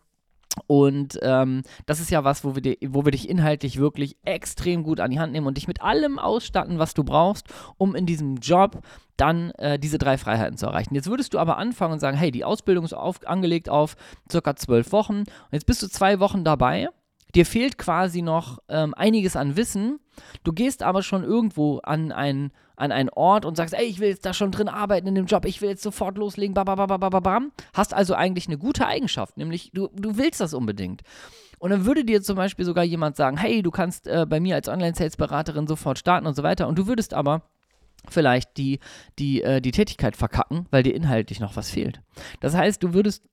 Und 0.68 1.20
ähm, 1.22 1.64
das 1.86 2.00
ist 2.00 2.12
ja 2.12 2.24
was, 2.24 2.44
wo 2.44 2.56
wir, 2.56 2.62
dir, 2.62 2.78
wo 2.88 3.06
wir 3.06 3.12
dich 3.12 3.30
inhaltlich 3.30 3.78
wirklich 3.78 4.18
extrem 4.24 4.84
gut 4.84 5.00
an 5.00 5.12
die 5.12 5.20
Hand 5.20 5.34
nehmen 5.34 5.48
und 5.48 5.58
dich 5.58 5.68
mit 5.68 5.82
allem 5.82 6.20
ausstatten, 6.20 6.80
was 6.80 6.94
du 6.94 7.04
brauchst, 7.04 7.48
um 7.78 7.96
in 7.96 8.06
diesem 8.06 8.38
Job 8.38 8.82
dann 9.18 9.52
äh, 9.52 9.80
diese 9.80 9.98
drei 9.98 10.18
Freiheiten 10.18 10.58
zu 10.58 10.66
erreichen. 10.66 10.96
Jetzt 10.96 11.10
würdest 11.10 11.34
du 11.34 11.40
aber 11.40 11.58
anfangen 11.58 11.94
und 11.94 12.00
sagen, 12.00 12.18
hey, 12.18 12.32
die 12.32 12.44
Ausbildung 12.44 12.86
ist 12.86 12.94
auf, 12.94 13.26
angelegt 13.26 13.70
auf 13.70 13.96
circa 14.30 14.56
zwölf 14.56 14.92
Wochen 14.92 15.20
und 15.20 15.52
jetzt 15.52 15.66
bist 15.66 15.82
du 15.84 15.88
zwei 15.88 16.20
Wochen 16.20 16.44
dabei 16.44 16.90
dir 17.36 17.46
fehlt 17.46 17.78
quasi 17.78 18.22
noch 18.22 18.60
ähm, 18.70 18.94
einiges 18.96 19.36
an 19.36 19.58
Wissen. 19.58 20.00
Du 20.44 20.54
gehst 20.54 20.82
aber 20.82 21.04
schon 21.04 21.24
irgendwo 21.24 21.80
an, 21.80 22.12
ein, 22.12 22.52
an 22.75 22.91
einen 22.91 23.10
Ort 23.10 23.46
und 23.46 23.55
sagst, 23.58 23.74
ey, 23.74 23.86
ich 23.86 24.00
will 24.00 24.10
jetzt 24.10 24.25
da 24.25 24.34
schon 24.34 24.51
drin 24.51 24.67
arbeiten 24.67 25.08
in 25.08 25.15
dem 25.15 25.25
Job, 25.25 25.46
ich 25.46 25.62
will 25.62 25.70
jetzt 25.70 25.84
sofort 25.84 26.17
loslegen, 26.17 26.53
babababababam. 26.53 27.51
Hast 27.74 27.94
also 27.94 28.13
eigentlich 28.13 28.48
eine 28.48 28.58
gute 28.58 28.88
Eigenschaft, 28.88 29.38
nämlich 29.38 29.72
du, 29.74 29.89
du 29.94 30.17
willst 30.17 30.41
das 30.41 30.53
unbedingt. 30.53 31.01
Und 31.60 31.72
dann 31.72 31.86
würde 31.86 32.03
dir 32.03 32.22
zum 32.22 32.36
Beispiel 32.36 32.65
sogar 32.65 32.84
jemand 32.84 33.15
sagen, 33.15 33.38
hey, 33.38 33.62
du 33.62 33.72
kannst 33.72 34.08
äh, 34.08 34.25
bei 34.27 34.39
mir 34.39 34.55
als 34.55 34.67
Online-Sales-Beraterin 34.67 35.67
sofort 35.67 35.98
starten 35.98 36.27
und 36.27 36.36
so 36.36 36.44
weiter. 36.44 36.67
Und 36.67 36.77
du 36.77 36.88
würdest 36.88 37.13
aber 37.13 37.44
vielleicht 38.10 38.58
die, 38.58 38.79
die, 39.17 39.41
äh, 39.41 39.62
die 39.62 39.72
Tätigkeit 39.72 40.15
verkacken, 40.15 40.67
weil 40.70 40.84
dir 40.84 40.94
inhaltlich 40.94 41.39
noch 41.39 41.55
was 41.55 41.72
fehlt. 41.72 42.01
Das 42.41 42.55
heißt, 42.55 42.84
du 42.84 42.94
würdest 42.94 43.24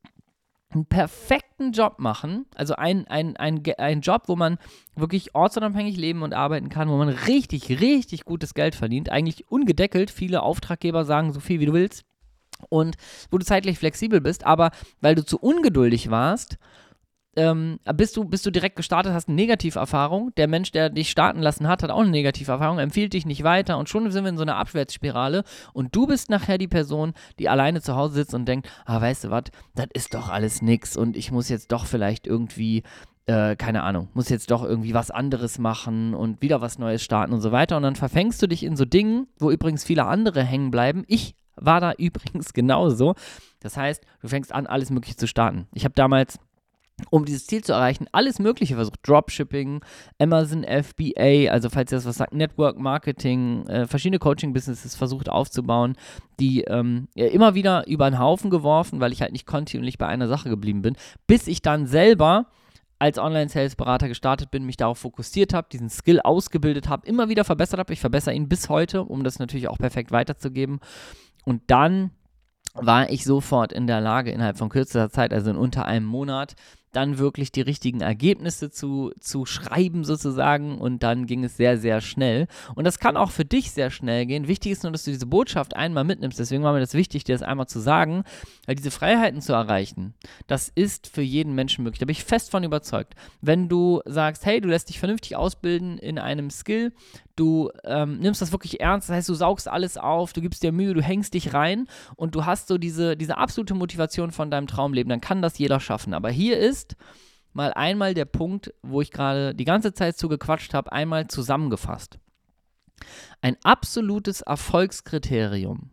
einen 0.74 0.86
perfekten 0.86 1.72
Job 1.72 1.98
machen, 1.98 2.46
also 2.54 2.74
ein, 2.74 3.06
ein, 3.08 3.36
ein, 3.36 3.62
ein 3.78 4.00
Job, 4.00 4.22
wo 4.26 4.36
man 4.36 4.58
wirklich 4.96 5.34
ortsunabhängig 5.34 5.96
leben 5.96 6.22
und 6.22 6.34
arbeiten 6.34 6.68
kann, 6.68 6.88
wo 6.88 6.96
man 6.96 7.08
richtig, 7.08 7.80
richtig 7.80 8.24
gutes 8.24 8.54
Geld 8.54 8.74
verdient, 8.74 9.10
eigentlich 9.10 9.50
ungedeckelt. 9.50 10.10
Viele 10.10 10.42
Auftraggeber 10.42 11.04
sagen 11.04 11.32
so 11.32 11.40
viel, 11.40 11.60
wie 11.60 11.66
du 11.66 11.72
willst. 11.72 12.04
Und 12.68 12.96
wo 13.30 13.38
du 13.38 13.44
zeitlich 13.44 13.78
flexibel 13.78 14.20
bist, 14.20 14.46
aber 14.46 14.70
weil 15.00 15.16
du 15.16 15.24
zu 15.24 15.38
ungeduldig 15.38 16.10
warst, 16.10 16.58
ähm, 17.36 17.78
bist, 17.94 18.16
du, 18.16 18.24
bist 18.24 18.44
du 18.44 18.50
direkt 18.50 18.76
gestartet, 18.76 19.12
hast 19.12 19.28
eine 19.28 19.36
Negativerfahrung. 19.36 20.34
Der 20.36 20.48
Mensch, 20.48 20.70
der 20.72 20.90
dich 20.90 21.10
starten 21.10 21.40
lassen 21.40 21.66
hat, 21.66 21.82
hat 21.82 21.90
auch 21.90 22.00
eine 22.00 22.10
Negativerfahrung, 22.10 22.78
empfiehlt 22.78 23.14
dich 23.14 23.24
nicht 23.24 23.42
weiter 23.42 23.78
und 23.78 23.88
schon 23.88 24.10
sind 24.10 24.24
wir 24.24 24.30
in 24.30 24.36
so 24.36 24.42
einer 24.42 24.56
Abwärtsspirale 24.56 25.44
und 25.72 25.94
du 25.94 26.06
bist 26.06 26.30
nachher 26.30 26.58
die 26.58 26.68
Person, 26.68 27.14
die 27.38 27.48
alleine 27.48 27.80
zu 27.80 27.96
Hause 27.96 28.14
sitzt 28.14 28.34
und 28.34 28.46
denkt, 28.46 28.68
ah, 28.84 29.00
weißt 29.00 29.24
du 29.24 29.30
was, 29.30 29.44
das 29.74 29.86
ist 29.94 30.14
doch 30.14 30.28
alles 30.28 30.60
nix 30.60 30.96
und 30.96 31.16
ich 31.16 31.32
muss 31.32 31.48
jetzt 31.48 31.72
doch 31.72 31.86
vielleicht 31.86 32.26
irgendwie 32.26 32.82
äh, 33.26 33.56
keine 33.56 33.82
Ahnung, 33.82 34.08
muss 34.14 34.28
jetzt 34.28 34.50
doch 34.50 34.64
irgendwie 34.64 34.94
was 34.94 35.10
anderes 35.10 35.58
machen 35.58 36.14
und 36.14 36.42
wieder 36.42 36.60
was 36.60 36.78
Neues 36.78 37.02
starten 37.02 37.32
und 37.32 37.40
so 37.40 37.52
weiter. 37.52 37.76
Und 37.76 37.84
dann 37.84 37.94
verfängst 37.94 38.42
du 38.42 38.48
dich 38.48 38.64
in 38.64 38.76
so 38.76 38.84
Dingen, 38.84 39.28
wo 39.38 39.50
übrigens 39.50 39.84
viele 39.84 40.06
andere 40.06 40.42
hängen 40.42 40.70
bleiben. 40.70 41.04
Ich 41.06 41.36
war 41.54 41.80
da 41.80 41.92
übrigens 41.98 42.52
genauso. 42.52 43.14
Das 43.60 43.76
heißt, 43.76 44.04
du 44.20 44.28
fängst 44.28 44.52
an, 44.52 44.66
alles 44.66 44.90
Mögliche 44.90 45.16
zu 45.16 45.28
starten. 45.28 45.68
Ich 45.72 45.84
habe 45.84 45.94
damals 45.94 46.38
um 47.10 47.24
dieses 47.24 47.46
Ziel 47.46 47.62
zu 47.62 47.72
erreichen, 47.72 48.06
alles 48.12 48.38
Mögliche 48.38 48.74
versucht. 48.74 49.00
Dropshipping, 49.06 49.84
Amazon 50.18 50.64
FBA, 50.64 51.50
also 51.50 51.70
falls 51.70 51.92
ihr 51.92 51.96
das 51.96 52.06
was 52.06 52.16
sagt, 52.16 52.34
Network 52.34 52.78
Marketing, 52.78 53.66
äh, 53.66 53.86
verschiedene 53.86 54.18
Coaching-Businesses 54.18 54.94
versucht 54.94 55.28
aufzubauen, 55.28 55.96
die 56.40 56.62
ähm, 56.62 57.08
immer 57.14 57.54
wieder 57.54 57.86
über 57.86 58.10
den 58.10 58.18
Haufen 58.18 58.50
geworfen, 58.50 59.00
weil 59.00 59.12
ich 59.12 59.22
halt 59.22 59.32
nicht 59.32 59.46
kontinuierlich 59.46 59.98
bei 59.98 60.06
einer 60.06 60.28
Sache 60.28 60.48
geblieben 60.48 60.82
bin, 60.82 60.96
bis 61.26 61.46
ich 61.46 61.62
dann 61.62 61.86
selber 61.86 62.46
als 63.02 63.18
Online-Sales-Berater 63.18 64.06
gestartet 64.06 64.52
bin, 64.52 64.64
mich 64.64 64.76
darauf 64.76 64.98
fokussiert 64.98 65.54
habe, 65.54 65.66
diesen 65.72 65.90
Skill 65.90 66.20
ausgebildet 66.20 66.88
habe, 66.88 67.04
immer 67.04 67.28
wieder 67.28 67.42
verbessert 67.42 67.80
habe. 67.80 67.92
Ich 67.92 68.00
verbessere 68.00 68.32
ihn 68.32 68.48
bis 68.48 68.68
heute, 68.68 69.02
um 69.02 69.24
das 69.24 69.40
natürlich 69.40 69.66
auch 69.66 69.78
perfekt 69.78 70.12
weiterzugeben. 70.12 70.78
Und 71.44 71.62
dann 71.66 72.12
war 72.74 73.10
ich 73.10 73.24
sofort 73.24 73.72
in 73.72 73.88
der 73.88 74.00
Lage, 74.00 74.30
innerhalb 74.30 74.56
von 74.56 74.68
kürzester 74.68 75.10
Zeit, 75.10 75.34
also 75.34 75.50
in 75.50 75.56
unter 75.56 75.84
einem 75.84 76.06
Monat, 76.06 76.54
dann 76.92 77.18
wirklich 77.18 77.50
die 77.52 77.62
richtigen 77.62 78.02
Ergebnisse 78.02 78.70
zu, 78.70 79.12
zu 79.18 79.46
schreiben 79.46 80.04
sozusagen 80.04 80.78
und 80.78 81.02
dann 81.02 81.26
ging 81.26 81.42
es 81.44 81.56
sehr, 81.56 81.78
sehr 81.78 82.00
schnell. 82.00 82.46
Und 82.74 82.84
das 82.84 82.98
kann 82.98 83.16
auch 83.16 83.30
für 83.30 83.44
dich 83.44 83.70
sehr 83.72 83.90
schnell 83.90 84.26
gehen. 84.26 84.46
Wichtig 84.46 84.72
ist 84.72 84.82
nur, 84.82 84.92
dass 84.92 85.04
du 85.04 85.10
diese 85.10 85.26
Botschaft 85.26 85.74
einmal 85.74 86.04
mitnimmst. 86.04 86.38
Deswegen 86.38 86.62
war 86.62 86.72
mir 86.72 86.80
das 86.80 86.94
wichtig, 86.94 87.24
dir 87.24 87.34
das 87.34 87.42
einmal 87.42 87.66
zu 87.66 87.80
sagen, 87.80 88.24
weil 88.66 88.76
diese 88.76 88.90
Freiheiten 88.90 89.40
zu 89.40 89.52
erreichen, 89.52 90.14
das 90.46 90.68
ist 90.68 91.06
für 91.06 91.22
jeden 91.22 91.54
Menschen 91.54 91.82
möglich. 91.82 91.98
Da 91.98 92.06
bin 92.06 92.12
ich 92.12 92.24
fest 92.24 92.50
von 92.50 92.62
überzeugt. 92.62 93.14
Wenn 93.40 93.68
du 93.68 94.02
sagst, 94.04 94.44
hey, 94.44 94.60
du 94.60 94.68
lässt 94.68 94.90
dich 94.90 94.98
vernünftig 94.98 95.36
ausbilden 95.36 95.98
in 95.98 96.18
einem 96.18 96.50
Skill, 96.50 96.92
du 97.36 97.70
ähm, 97.84 98.18
nimmst 98.18 98.42
das 98.42 98.52
wirklich 98.52 98.80
ernst, 98.80 99.08
das 99.08 99.16
heißt, 99.16 99.28
du 99.28 99.34
saugst 99.34 99.68
alles 99.68 99.96
auf, 99.96 100.32
du 100.32 100.40
gibst 100.40 100.62
dir 100.62 100.72
Mühe, 100.72 100.94
du 100.94 101.02
hängst 101.02 101.34
dich 101.34 101.54
rein 101.54 101.86
und 102.16 102.34
du 102.34 102.44
hast 102.44 102.68
so 102.68 102.78
diese, 102.78 103.16
diese 103.16 103.38
absolute 103.38 103.74
Motivation 103.74 104.30
von 104.30 104.50
deinem 104.50 104.66
Traumleben, 104.66 105.10
dann 105.10 105.20
kann 105.20 105.42
das 105.42 105.58
jeder 105.58 105.80
schaffen. 105.80 106.14
Aber 106.14 106.30
hier 106.30 106.58
ist 106.58 106.96
mal 107.52 107.72
einmal 107.72 108.14
der 108.14 108.24
Punkt, 108.24 108.72
wo 108.82 109.00
ich 109.00 109.10
gerade 109.10 109.54
die 109.54 109.64
ganze 109.64 109.94
Zeit 109.94 110.16
zu 110.16 110.28
gequatscht 110.28 110.74
habe, 110.74 110.92
einmal 110.92 111.28
zusammengefasst. 111.28 112.18
Ein 113.40 113.56
absolutes 113.62 114.42
Erfolgskriterium 114.42 115.90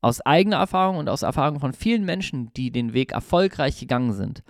aus 0.00 0.20
eigener 0.20 0.56
Erfahrung 0.56 0.98
und 0.98 1.08
aus 1.08 1.22
Erfahrung 1.22 1.60
von 1.60 1.72
vielen 1.72 2.04
Menschen, 2.04 2.52
die 2.54 2.70
den 2.70 2.92
Weg 2.92 3.12
erfolgreich 3.12 3.78
gegangen 3.78 4.12
sind. 4.12 4.42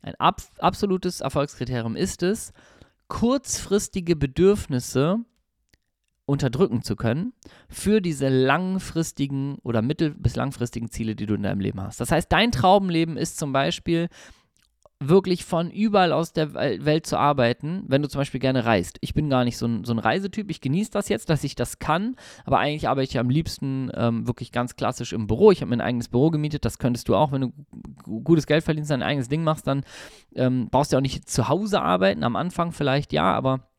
Ein 0.00 0.14
ab 0.16 0.40
absolutes 0.58 1.20
Erfolgskriterium 1.20 1.96
ist 1.96 2.22
es, 2.22 2.52
kurzfristige 3.08 4.16
Bedürfnisse 4.16 5.18
unterdrücken 6.24 6.82
zu 6.82 6.96
können 6.96 7.32
für 7.68 8.00
diese 8.00 8.28
langfristigen 8.28 9.56
oder 9.62 9.82
mittel- 9.82 10.14
bis 10.14 10.36
langfristigen 10.36 10.90
Ziele, 10.90 11.16
die 11.16 11.26
du 11.26 11.34
in 11.34 11.42
deinem 11.42 11.60
Leben 11.60 11.80
hast. 11.80 12.00
Das 12.00 12.12
heißt, 12.12 12.30
dein 12.30 12.52
Traumleben 12.52 13.16
ist 13.16 13.38
zum 13.38 13.52
Beispiel, 13.52 14.08
wirklich 15.08 15.44
von 15.44 15.70
überall 15.70 16.12
aus 16.12 16.32
der 16.32 16.54
Welt 16.54 17.06
zu 17.06 17.16
arbeiten, 17.18 17.84
wenn 17.86 18.02
du 18.02 18.08
zum 18.08 18.20
Beispiel 18.20 18.40
gerne 18.40 18.64
reist. 18.64 18.98
Ich 19.00 19.14
bin 19.14 19.28
gar 19.28 19.44
nicht 19.44 19.58
so 19.58 19.66
ein, 19.66 19.84
so 19.84 19.92
ein 19.92 19.98
Reisetyp, 19.98 20.50
ich 20.50 20.60
genieße 20.60 20.90
das 20.90 21.08
jetzt, 21.08 21.30
dass 21.30 21.44
ich 21.44 21.54
das 21.54 21.78
kann, 21.78 22.16
aber 22.44 22.58
eigentlich 22.58 22.88
arbeite 22.88 23.10
ich 23.10 23.18
am 23.18 23.30
liebsten 23.30 23.90
ähm, 23.94 24.26
wirklich 24.26 24.52
ganz 24.52 24.76
klassisch 24.76 25.12
im 25.12 25.26
Büro. 25.26 25.50
Ich 25.50 25.60
habe 25.60 25.70
mir 25.70 25.76
ein 25.76 25.80
eigenes 25.86 26.08
Büro 26.08 26.30
gemietet, 26.30 26.64
das 26.64 26.78
könntest 26.78 27.08
du 27.08 27.14
auch, 27.14 27.32
wenn 27.32 27.40
du 27.42 27.52
gutes 28.22 28.46
Geld 28.46 28.64
verdienst, 28.64 28.90
dein 28.90 29.02
eigenes 29.02 29.28
Ding 29.28 29.44
machst, 29.44 29.66
dann 29.66 29.84
ähm, 30.34 30.68
brauchst 30.70 30.92
du 30.92 30.96
auch 30.96 31.02
nicht 31.02 31.28
zu 31.28 31.48
Hause 31.48 31.82
arbeiten, 31.82 32.24
am 32.24 32.36
Anfang 32.36 32.72
vielleicht 32.72 33.12
ja, 33.12 33.32
aber 33.32 33.71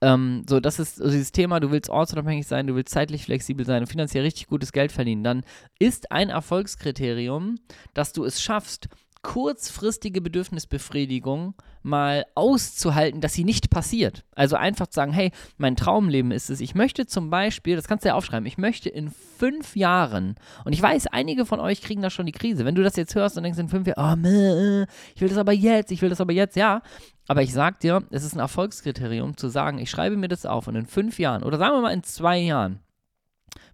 ähm, 0.00 0.44
so, 0.48 0.60
das 0.60 0.78
ist 0.78 1.00
also 1.00 1.12
dieses 1.12 1.32
Thema, 1.32 1.60
du 1.60 1.70
willst 1.70 1.90
ortsunabhängig 1.90 2.46
sein, 2.46 2.66
du 2.66 2.74
willst 2.74 2.92
zeitlich 2.92 3.24
flexibel 3.24 3.64
sein 3.64 3.82
und 3.82 3.86
finanziell 3.88 4.24
richtig 4.24 4.46
gutes 4.46 4.72
Geld 4.72 4.92
verdienen, 4.92 5.24
dann 5.24 5.42
ist 5.78 6.12
ein 6.12 6.30
Erfolgskriterium, 6.30 7.56
dass 7.94 8.12
du 8.12 8.24
es 8.24 8.42
schaffst, 8.42 8.88
kurzfristige 9.24 10.20
Bedürfnisbefriedigung 10.20 11.54
mal 11.82 12.26
auszuhalten, 12.34 13.20
dass 13.20 13.32
sie 13.32 13.42
nicht 13.42 13.70
passiert. 13.70 14.24
Also 14.36 14.54
einfach 14.54 14.86
zu 14.86 14.96
sagen, 14.96 15.12
hey, 15.12 15.32
mein 15.56 15.76
Traumleben 15.76 16.30
ist 16.30 16.50
es, 16.50 16.60
ich 16.60 16.74
möchte 16.74 17.06
zum 17.06 17.30
Beispiel, 17.30 17.74
das 17.74 17.88
kannst 17.88 18.04
du 18.04 18.10
ja 18.10 18.14
aufschreiben, 18.14 18.46
ich 18.46 18.58
möchte 18.58 18.90
in 18.90 19.10
fünf 19.10 19.74
Jahren, 19.76 20.36
und 20.64 20.74
ich 20.74 20.80
weiß, 20.80 21.08
einige 21.08 21.46
von 21.46 21.58
euch 21.58 21.80
kriegen 21.80 22.02
da 22.02 22.10
schon 22.10 22.26
die 22.26 22.32
Krise, 22.32 22.64
wenn 22.64 22.74
du 22.74 22.82
das 22.82 22.96
jetzt 22.96 23.14
hörst 23.14 23.36
und 23.36 23.42
denkst 23.42 23.58
in 23.58 23.68
fünf 23.68 23.88
Jahren, 23.88 24.24
oh, 24.24 24.92
ich 25.14 25.20
will 25.20 25.28
das 25.28 25.38
aber 25.38 25.52
jetzt, 25.52 25.90
ich 25.90 26.02
will 26.02 26.10
das 26.10 26.20
aber 26.20 26.32
jetzt, 26.32 26.54
ja, 26.54 26.82
aber 27.26 27.42
ich 27.42 27.52
sag 27.52 27.80
dir, 27.80 28.04
es 28.10 28.24
ist 28.24 28.34
ein 28.34 28.40
Erfolgskriterium 28.40 29.36
zu 29.36 29.48
sagen, 29.48 29.78
ich 29.78 29.90
schreibe 29.90 30.16
mir 30.16 30.28
das 30.28 30.46
auf 30.46 30.68
und 30.68 30.76
in 30.76 30.86
fünf 30.86 31.18
Jahren 31.18 31.42
oder 31.42 31.58
sagen 31.58 31.74
wir 31.74 31.80
mal 31.80 31.94
in 31.94 32.02
zwei 32.02 32.38
Jahren 32.38 32.80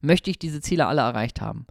möchte 0.00 0.30
ich 0.30 0.38
diese 0.38 0.60
Ziele 0.60 0.86
alle 0.86 1.00
erreicht 1.00 1.40
haben. 1.40 1.66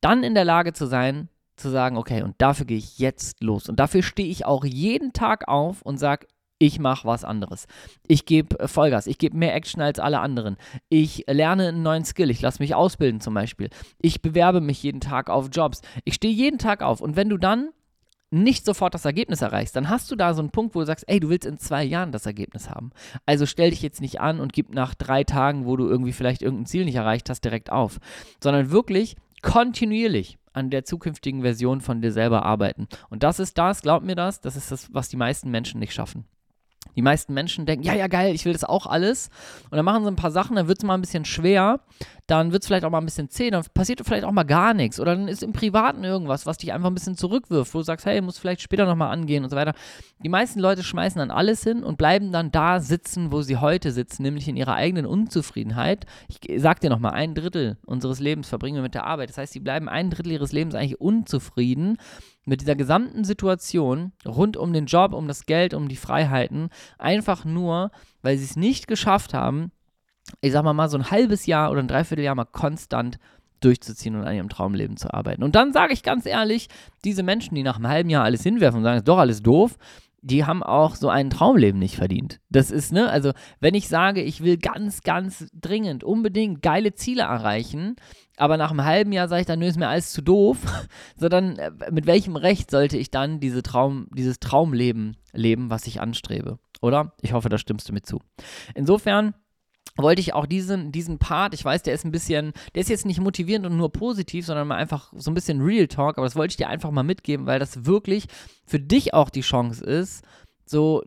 Dann 0.00 0.24
in 0.24 0.34
der 0.34 0.44
Lage 0.44 0.72
zu 0.72 0.86
sein, 0.86 1.28
zu 1.62 1.70
sagen, 1.70 1.96
okay, 1.96 2.22
und 2.22 2.34
dafür 2.38 2.66
gehe 2.66 2.78
ich 2.78 2.98
jetzt 2.98 3.42
los. 3.42 3.68
Und 3.68 3.80
dafür 3.80 4.02
stehe 4.02 4.28
ich 4.28 4.44
auch 4.44 4.64
jeden 4.64 5.12
Tag 5.12 5.48
auf 5.48 5.82
und 5.82 5.98
sage, 5.98 6.26
ich 6.58 6.78
mache 6.78 7.08
was 7.08 7.24
anderes. 7.24 7.66
Ich 8.06 8.24
gebe 8.24 8.58
äh, 8.60 8.68
Vollgas, 8.68 9.08
ich 9.08 9.18
gebe 9.18 9.36
mehr 9.36 9.54
Action 9.54 9.82
als 9.82 9.98
alle 9.98 10.20
anderen. 10.20 10.56
Ich 10.88 11.24
lerne 11.28 11.68
einen 11.68 11.82
neuen 11.82 12.04
Skill, 12.04 12.30
ich 12.30 12.40
lasse 12.40 12.62
mich 12.62 12.74
ausbilden 12.74 13.20
zum 13.20 13.34
Beispiel. 13.34 13.68
Ich 14.00 14.22
bewerbe 14.22 14.60
mich 14.60 14.82
jeden 14.82 15.00
Tag 15.00 15.28
auf 15.28 15.48
Jobs. 15.50 15.82
Ich 16.04 16.14
stehe 16.14 16.32
jeden 16.32 16.58
Tag 16.58 16.82
auf. 16.82 17.00
Und 17.00 17.16
wenn 17.16 17.28
du 17.28 17.36
dann 17.36 17.70
nicht 18.30 18.64
sofort 18.64 18.94
das 18.94 19.04
Ergebnis 19.04 19.42
erreichst, 19.42 19.76
dann 19.76 19.90
hast 19.90 20.10
du 20.10 20.16
da 20.16 20.32
so 20.34 20.40
einen 20.40 20.50
Punkt, 20.50 20.74
wo 20.74 20.80
du 20.80 20.86
sagst, 20.86 21.04
ey, 21.08 21.20
du 21.20 21.28
willst 21.28 21.46
in 21.46 21.58
zwei 21.58 21.84
Jahren 21.84 22.12
das 22.12 22.26
Ergebnis 22.26 22.70
haben. 22.70 22.90
Also 23.26 23.44
stell 23.44 23.70
dich 23.70 23.82
jetzt 23.82 24.00
nicht 24.00 24.20
an 24.20 24.40
und 24.40 24.52
gib 24.52 24.72
nach 24.72 24.94
drei 24.94 25.24
Tagen, 25.24 25.66
wo 25.66 25.76
du 25.76 25.86
irgendwie 25.86 26.12
vielleicht 26.12 26.42
irgendein 26.42 26.66
Ziel 26.66 26.84
nicht 26.84 26.94
erreicht 26.94 27.28
hast, 27.28 27.44
direkt 27.44 27.70
auf. 27.70 27.98
Sondern 28.42 28.70
wirklich 28.70 29.16
kontinuierlich 29.42 30.38
an 30.52 30.70
der 30.70 30.84
zukünftigen 30.84 31.42
Version 31.42 31.80
von 31.80 32.00
dir 32.00 32.12
selber 32.12 32.44
arbeiten. 32.44 32.88
Und 33.10 33.22
das 33.22 33.40
ist 33.40 33.58
das, 33.58 33.82
glaub 33.82 34.02
mir 34.02 34.14
das, 34.14 34.40
das 34.40 34.56
ist 34.56 34.70
das, 34.70 34.92
was 34.92 35.08
die 35.08 35.16
meisten 35.16 35.50
Menschen 35.50 35.80
nicht 35.80 35.92
schaffen. 35.92 36.24
Die 36.96 37.02
meisten 37.02 37.32
Menschen 37.32 37.64
denken, 37.64 37.84
ja, 37.84 37.94
ja, 37.94 38.06
geil, 38.06 38.34
ich 38.34 38.44
will 38.44 38.52
das 38.52 38.64
auch 38.64 38.86
alles. 38.86 39.30
Und 39.70 39.76
dann 39.76 39.84
machen 39.84 40.04
sie 40.04 40.10
ein 40.10 40.16
paar 40.16 40.30
Sachen, 40.30 40.56
dann 40.56 40.68
wird 40.68 40.78
es 40.78 40.84
mal 40.84 40.94
ein 40.94 41.00
bisschen 41.00 41.24
schwer, 41.24 41.80
dann 42.26 42.52
wird 42.52 42.62
es 42.62 42.66
vielleicht 42.66 42.84
auch 42.84 42.90
mal 42.90 42.98
ein 42.98 43.04
bisschen 43.04 43.30
zäh, 43.30 43.50
dann 43.50 43.64
passiert 43.74 44.00
vielleicht 44.04 44.24
auch 44.24 44.32
mal 44.32 44.44
gar 44.44 44.74
nichts. 44.74 45.00
Oder 45.00 45.16
dann 45.16 45.28
ist 45.28 45.42
im 45.42 45.52
Privaten 45.52 46.04
irgendwas, 46.04 46.46
was 46.46 46.58
dich 46.58 46.72
einfach 46.72 46.88
ein 46.88 46.94
bisschen 46.94 47.16
zurückwirft, 47.16 47.72
wo 47.74 47.78
du 47.78 47.84
sagst, 47.84 48.06
hey, 48.06 48.20
muss 48.20 48.38
vielleicht 48.38 48.62
später 48.62 48.86
nochmal 48.86 49.10
angehen 49.10 49.44
und 49.44 49.50
so 49.50 49.56
weiter. 49.56 49.74
Die 50.22 50.28
meisten 50.28 50.60
Leute 50.60 50.82
schmeißen 50.82 51.18
dann 51.18 51.30
alles 51.30 51.64
hin 51.64 51.82
und 51.82 51.98
bleiben 51.98 52.30
dann 52.30 52.50
da 52.50 52.80
sitzen, 52.80 53.32
wo 53.32 53.42
sie 53.42 53.56
heute 53.56 53.90
sitzen, 53.90 54.22
nämlich 54.22 54.48
in 54.48 54.56
ihrer 54.56 54.74
eigenen 54.74 55.06
Unzufriedenheit. 55.06 56.06
Ich 56.28 56.60
sag 56.60 56.80
dir 56.80 56.90
nochmal, 56.90 57.12
ein 57.12 57.34
Drittel 57.34 57.78
unseres 57.86 58.20
Lebens 58.20 58.48
verbringen 58.48 58.76
wir 58.76 58.82
mit 58.82 58.94
der 58.94 59.04
Arbeit. 59.04 59.30
Das 59.30 59.38
heißt, 59.38 59.52
sie 59.52 59.60
bleiben 59.60 59.88
ein 59.88 60.10
Drittel 60.10 60.32
ihres 60.32 60.52
Lebens 60.52 60.74
eigentlich 60.74 61.00
unzufrieden 61.00 61.98
mit 62.44 62.60
dieser 62.60 62.74
gesamten 62.74 63.24
Situation 63.24 64.12
rund 64.26 64.56
um 64.56 64.72
den 64.72 64.86
Job, 64.86 65.12
um 65.12 65.28
das 65.28 65.46
Geld, 65.46 65.74
um 65.74 65.88
die 65.88 65.96
Freiheiten, 65.96 66.70
einfach 66.98 67.44
nur, 67.44 67.90
weil 68.22 68.36
sie 68.36 68.44
es 68.44 68.56
nicht 68.56 68.88
geschafft 68.88 69.34
haben, 69.34 69.70
ich 70.40 70.52
sag 70.52 70.64
mal 70.64 70.72
mal 70.72 70.88
so 70.88 70.98
ein 70.98 71.10
halbes 71.10 71.46
Jahr 71.46 71.70
oder 71.70 71.80
ein 71.80 71.88
Dreivierteljahr 71.88 72.34
mal 72.34 72.44
konstant 72.44 73.18
durchzuziehen 73.60 74.16
und 74.16 74.24
an 74.24 74.34
ihrem 74.34 74.48
Traumleben 74.48 74.96
zu 74.96 75.12
arbeiten. 75.12 75.42
Und 75.42 75.54
dann 75.54 75.72
sage 75.72 75.92
ich 75.92 76.02
ganz 76.02 76.26
ehrlich, 76.26 76.68
diese 77.04 77.22
Menschen, 77.22 77.54
die 77.54 77.62
nach 77.62 77.76
einem 77.76 77.88
halben 77.88 78.10
Jahr 78.10 78.24
alles 78.24 78.42
hinwerfen 78.42 78.78
und 78.78 78.84
sagen, 78.84 78.98
ist 78.98 79.08
doch 79.08 79.18
alles 79.18 79.42
doof, 79.42 79.78
die 80.22 80.44
haben 80.44 80.62
auch 80.62 80.94
so 80.94 81.08
ein 81.08 81.30
Traumleben 81.30 81.80
nicht 81.80 81.96
verdient. 81.96 82.40
Das 82.48 82.70
ist, 82.70 82.92
ne, 82.92 83.10
also 83.10 83.32
wenn 83.60 83.74
ich 83.74 83.88
sage, 83.88 84.22
ich 84.22 84.42
will 84.42 84.56
ganz, 84.56 85.02
ganz 85.02 85.48
dringend, 85.52 86.04
unbedingt 86.04 86.62
geile 86.62 86.94
Ziele 86.94 87.22
erreichen, 87.22 87.96
aber 88.36 88.56
nach 88.56 88.70
einem 88.70 88.84
halben 88.84 89.12
Jahr 89.12 89.28
sage 89.28 89.40
ich 89.40 89.46
dann, 89.46 89.58
nö, 89.58 89.66
ist 89.66 89.78
mir 89.78 89.88
alles 89.88 90.12
zu 90.12 90.22
doof, 90.22 90.58
sondern 91.16 91.56
äh, 91.56 91.72
mit 91.90 92.06
welchem 92.06 92.36
Recht 92.36 92.70
sollte 92.70 92.96
ich 92.96 93.10
dann 93.10 93.40
diese 93.40 93.62
Traum, 93.62 94.06
dieses 94.14 94.38
Traumleben 94.38 95.16
leben, 95.32 95.70
was 95.70 95.86
ich 95.88 96.00
anstrebe? 96.00 96.58
Oder? 96.80 97.14
Ich 97.20 97.32
hoffe, 97.32 97.48
da 97.48 97.58
stimmst 97.58 97.88
du 97.88 97.92
mir 97.92 98.02
zu. 98.02 98.20
Insofern 98.74 99.34
wollte 99.96 100.20
ich 100.20 100.34
auch 100.34 100.46
diesen, 100.46 100.92
diesen 100.92 101.18
Part, 101.18 101.54
ich 101.54 101.64
weiß, 101.64 101.82
der 101.82 101.94
ist 101.94 102.04
ein 102.04 102.12
bisschen, 102.12 102.52
der 102.74 102.80
ist 102.80 102.88
jetzt 102.88 103.06
nicht 103.06 103.20
motivierend 103.20 103.66
und 103.66 103.76
nur 103.76 103.92
positiv, 103.92 104.46
sondern 104.46 104.68
mal 104.68 104.76
einfach 104.76 105.12
so 105.16 105.30
ein 105.30 105.34
bisschen 105.34 105.60
Real 105.60 105.86
Talk, 105.86 106.18
aber 106.18 106.26
das 106.26 106.36
wollte 106.36 106.52
ich 106.52 106.56
dir 106.56 106.68
einfach 106.68 106.90
mal 106.90 107.02
mitgeben, 107.02 107.46
weil 107.46 107.58
das 107.58 107.84
wirklich 107.84 108.26
für 108.64 108.80
dich 108.80 109.14
auch 109.14 109.30
die 109.30 109.42
Chance 109.42 109.84
ist, 109.84 110.24
so, 110.64 111.02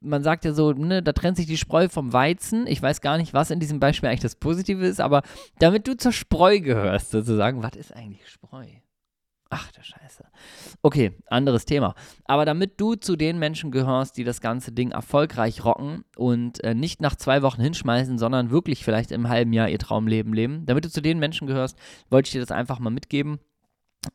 man 0.00 0.22
sagt 0.22 0.44
ja 0.44 0.52
so, 0.52 0.72
ne, 0.72 1.02
da 1.02 1.12
trennt 1.12 1.36
sich 1.36 1.46
die 1.46 1.58
Spreu 1.58 1.88
vom 1.88 2.12
Weizen. 2.12 2.66
Ich 2.66 2.82
weiß 2.82 3.00
gar 3.00 3.18
nicht, 3.18 3.34
was 3.34 3.50
in 3.50 3.60
diesem 3.60 3.80
Beispiel 3.80 4.08
eigentlich 4.08 4.20
das 4.20 4.36
Positive 4.36 4.84
ist, 4.84 5.00
aber 5.00 5.22
damit 5.58 5.86
du 5.86 5.96
zur 5.96 6.12
Spreu 6.12 6.60
gehörst, 6.60 7.10
sozusagen, 7.10 7.62
was 7.62 7.76
ist 7.76 7.94
eigentlich 7.94 8.26
Spreu? 8.28 8.64
Ach 9.54 9.70
du 9.70 9.82
Scheiße. 9.82 10.24
Okay, 10.80 11.12
anderes 11.26 11.66
Thema. 11.66 11.94
Aber 12.24 12.46
damit 12.46 12.80
du 12.80 12.94
zu 12.94 13.16
den 13.16 13.38
Menschen 13.38 13.70
gehörst, 13.70 14.16
die 14.16 14.24
das 14.24 14.40
ganze 14.40 14.72
Ding 14.72 14.92
erfolgreich 14.92 15.62
rocken 15.62 16.04
und 16.16 16.64
äh, 16.64 16.72
nicht 16.74 17.02
nach 17.02 17.16
zwei 17.16 17.42
Wochen 17.42 17.60
hinschmeißen, 17.60 18.16
sondern 18.16 18.50
wirklich 18.50 18.82
vielleicht 18.82 19.12
im 19.12 19.28
halben 19.28 19.52
Jahr 19.52 19.68
ihr 19.68 19.78
Traumleben 19.78 20.32
leben, 20.32 20.64
damit 20.64 20.86
du 20.86 20.90
zu 20.90 21.02
den 21.02 21.18
Menschen 21.18 21.46
gehörst, 21.46 21.76
wollte 22.08 22.28
ich 22.28 22.32
dir 22.32 22.40
das 22.40 22.50
einfach 22.50 22.78
mal 22.78 22.88
mitgeben. 22.88 23.40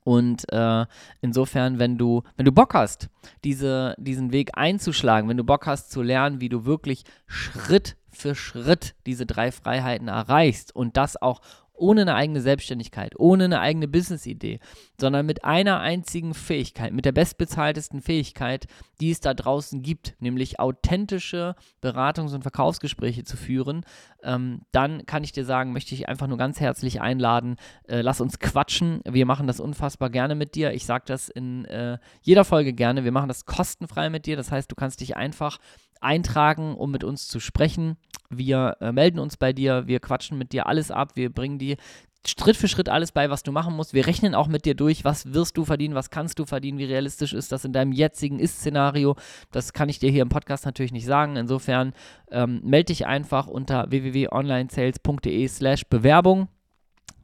Und 0.03 0.51
äh, 0.51 0.87
insofern, 1.21 1.77
wenn 1.77 1.99
du, 1.99 2.23
wenn 2.35 2.45
du 2.45 2.51
Bock 2.51 2.73
hast, 2.73 3.09
diese, 3.43 3.93
diesen 3.99 4.31
Weg 4.31 4.57
einzuschlagen, 4.57 5.29
wenn 5.29 5.37
du 5.37 5.43
Bock 5.43 5.67
hast 5.67 5.91
zu 5.91 6.01
lernen, 6.01 6.41
wie 6.41 6.49
du 6.49 6.65
wirklich 6.65 7.03
Schritt 7.27 7.95
für 8.09 8.33
Schritt 8.33 8.95
diese 9.05 9.27
drei 9.27 9.51
Freiheiten 9.51 10.07
erreichst 10.07 10.75
und 10.75 10.97
das 10.97 11.21
auch 11.21 11.41
ohne 11.77 12.01
eine 12.01 12.15
eigene 12.15 12.41
Selbstständigkeit, 12.41 13.13
ohne 13.17 13.45
eine 13.45 13.59
eigene 13.59 13.87
Business-Idee, 13.87 14.59
sondern 14.99 15.25
mit 15.25 15.43
einer 15.43 15.79
einzigen 15.79 16.33
Fähigkeit, 16.33 16.93
mit 16.93 17.05
der 17.05 17.11
bestbezahltesten 17.11 18.01
Fähigkeit, 18.01 18.67
die 18.99 19.11
es 19.11 19.19
da 19.19 19.33
draußen 19.33 19.81
gibt, 19.81 20.15
nämlich 20.19 20.59
authentische 20.59 21.55
Beratungs- 21.81 22.33
und 22.33 22.41
Verkaufsgespräche 22.41 23.23
zu 23.23 23.37
führen, 23.37 23.85
ähm, 24.23 24.61
dann 24.71 25.05
kann 25.05 25.23
ich 25.23 25.31
dir 25.31 25.45
sagen, 25.45 25.73
möchte 25.73 25.93
ich 25.93 26.09
einfach 26.09 26.27
nur 26.27 26.37
ganz 26.37 26.59
herzlich 26.59 27.01
einladen, 27.01 27.55
äh, 27.87 28.01
lass 28.01 28.19
uns 28.19 28.39
quatschen. 28.39 29.01
Wir 29.05 29.25
machen 29.25 29.47
das 29.47 29.59
unfassbar 29.59 30.09
gerne 30.09 30.35
mit 30.35 30.55
dir. 30.55 30.73
Ich 30.73 30.85
sage 30.85 31.03
das 31.07 31.29
in 31.29 31.65
äh, 31.65 31.97
jeder 32.21 32.43
Folge 32.43 32.73
gerne. 32.73 33.03
Wir 33.03 33.11
machen 33.11 33.27
das 33.27 33.45
kostenfrei 33.45 34.09
mit 34.09 34.25
dir. 34.25 34.35
Das 34.35 34.51
heißt, 34.51 34.71
du 34.71 34.75
kannst 34.75 35.01
dich 35.01 35.15
einfach 35.15 35.59
eintragen, 36.01 36.75
um 36.75 36.91
mit 36.91 37.03
uns 37.03 37.27
zu 37.27 37.39
sprechen. 37.39 37.97
Wir 38.29 38.77
äh, 38.81 38.91
melden 38.91 39.19
uns 39.19 39.37
bei 39.37 39.53
dir, 39.53 39.87
wir 39.87 39.99
quatschen 39.99 40.37
mit 40.37 40.51
dir 40.51 40.67
alles 40.67 40.91
ab, 40.91 41.11
wir 41.15 41.31
bringen 41.31 41.59
dir 41.59 41.77
Schritt 42.25 42.57
für 42.57 42.67
Schritt 42.67 42.89
alles 42.89 43.11
bei, 43.11 43.29
was 43.29 43.43
du 43.43 43.51
machen 43.51 43.75
musst. 43.75 43.93
Wir 43.93 44.05
rechnen 44.05 44.35
auch 44.35 44.47
mit 44.47 44.65
dir 44.65 44.75
durch, 44.75 45.05
was 45.05 45.33
wirst 45.33 45.55
du 45.55 45.63
verdienen, 45.63 45.95
was 45.95 46.09
kannst 46.09 46.39
du 46.39 46.45
verdienen, 46.45 46.77
wie 46.77 46.85
realistisch 46.85 47.33
ist 47.33 47.51
das 47.51 47.63
in 47.63 47.71
deinem 47.71 47.91
jetzigen 47.91 48.39
Ist-Szenario. 48.39 49.15
Das 49.51 49.71
kann 49.71 49.87
ich 49.87 49.99
dir 49.99 50.11
hier 50.11 50.23
im 50.23 50.29
Podcast 50.29 50.65
natürlich 50.65 50.91
nicht 50.91 51.05
sagen. 51.05 51.37
Insofern 51.37 51.93
ähm, 52.31 52.59
melde 52.63 52.87
dich 52.87 53.05
einfach 53.05 53.47
unter 53.47 53.89
www.onlinesales.de 53.89 55.47
slash 55.47 55.85
Bewerbung 55.85 56.49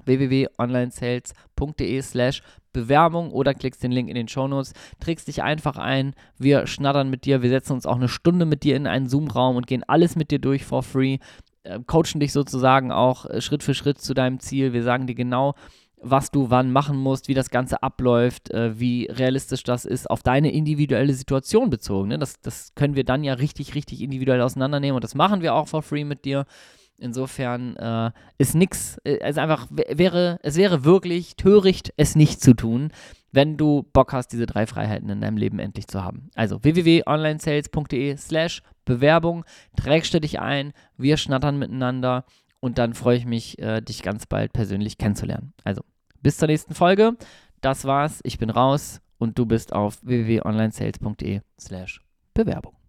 www.onlinesales.de 0.05 2.01
slash 2.01 2.41
Bewerbung 2.73 3.31
oder 3.31 3.53
klickst 3.53 3.83
den 3.83 3.91
Link 3.91 4.09
in 4.09 4.15
den 4.15 4.27
Shownotes, 4.27 4.73
trägst 4.99 5.27
dich 5.27 5.43
einfach 5.43 5.77
ein, 5.77 6.15
wir 6.37 6.67
schnattern 6.67 7.09
mit 7.09 7.25
dir, 7.25 7.41
wir 7.41 7.49
setzen 7.49 7.73
uns 7.73 7.85
auch 7.85 7.95
eine 7.95 8.09
Stunde 8.09 8.45
mit 8.45 8.63
dir 8.63 8.75
in 8.75 8.87
einen 8.87 9.07
Zoom-Raum 9.07 9.55
und 9.55 9.67
gehen 9.67 9.83
alles 9.87 10.15
mit 10.15 10.31
dir 10.31 10.39
durch 10.39 10.65
for 10.65 10.83
free, 10.83 11.19
äh, 11.63 11.79
coachen 11.85 12.19
dich 12.19 12.33
sozusagen 12.33 12.91
auch 12.91 13.25
äh, 13.25 13.41
Schritt 13.41 13.63
für 13.63 13.75
Schritt 13.75 14.01
zu 14.01 14.13
deinem 14.13 14.39
Ziel, 14.39 14.73
wir 14.73 14.83
sagen 14.83 15.07
dir 15.07 15.15
genau, 15.15 15.53
was 16.03 16.31
du 16.31 16.49
wann 16.49 16.71
machen 16.71 16.97
musst, 16.97 17.29
wie 17.29 17.33
das 17.33 17.49
Ganze 17.49 17.81
abläuft, 17.81 18.51
äh, 18.51 18.77
wie 18.79 19.05
realistisch 19.09 19.63
das 19.63 19.85
ist, 19.85 20.09
auf 20.09 20.21
deine 20.21 20.51
individuelle 20.51 21.13
Situation 21.13 21.69
bezogen. 21.69 22.09
Ne? 22.09 22.19
Das, 22.19 22.41
das 22.41 22.73
können 22.75 22.95
wir 22.95 23.05
dann 23.05 23.23
ja 23.23 23.33
richtig, 23.35 23.73
richtig 23.73 24.01
individuell 24.01 24.41
auseinandernehmen 24.41 24.95
und 24.95 25.03
das 25.03 25.15
machen 25.15 25.41
wir 25.41 25.53
auch 25.53 25.67
for 25.67 25.81
free 25.81 26.03
mit 26.03 26.25
dir. 26.25 26.45
Insofern 26.99 27.75
äh, 27.75 28.11
ist 28.37 28.55
nichts, 28.55 28.97
also 29.21 29.41
einfach 29.41 29.67
wäre, 29.71 30.39
es 30.43 30.55
wäre 30.55 30.85
wirklich 30.85 31.35
töricht, 31.35 31.93
es 31.97 32.15
nicht 32.15 32.41
zu 32.41 32.53
tun, 32.53 32.91
wenn 33.31 33.57
du 33.57 33.83
Bock 33.93 34.13
hast, 34.13 34.29
diese 34.29 34.45
drei 34.45 34.67
Freiheiten 34.67 35.09
in 35.09 35.19
deinem 35.19 35.37
Leben 35.37 35.59
endlich 35.59 35.87
zu 35.87 36.03
haben. 36.03 36.29
Also 36.35 36.63
www.onlinesales.de 36.63 38.15
slash 38.17 38.61
Bewerbung, 38.85 39.43
trägst 39.75 40.13
du 40.13 40.21
dich 40.21 40.39
ein, 40.39 40.73
wir 40.97 41.17
schnattern 41.17 41.57
miteinander 41.57 42.25
und 42.59 42.77
dann 42.77 42.93
freue 42.93 43.17
ich 43.17 43.25
mich, 43.25 43.59
äh, 43.59 43.81
dich 43.81 44.03
ganz 44.03 44.25
bald 44.25 44.53
persönlich 44.53 44.97
kennenzulernen. 44.97 45.53
Also 45.63 45.83
bis 46.21 46.37
zur 46.37 46.47
nächsten 46.47 46.73
Folge. 46.73 47.17
Das 47.61 47.85
war's, 47.85 48.19
ich 48.23 48.37
bin 48.37 48.49
raus 48.49 49.01
und 49.17 49.39
du 49.39 49.45
bist 49.45 49.73
auf 49.73 49.99
www.onlinesales.de 50.03 51.41
slash 51.59 52.01
Bewerbung. 52.33 52.82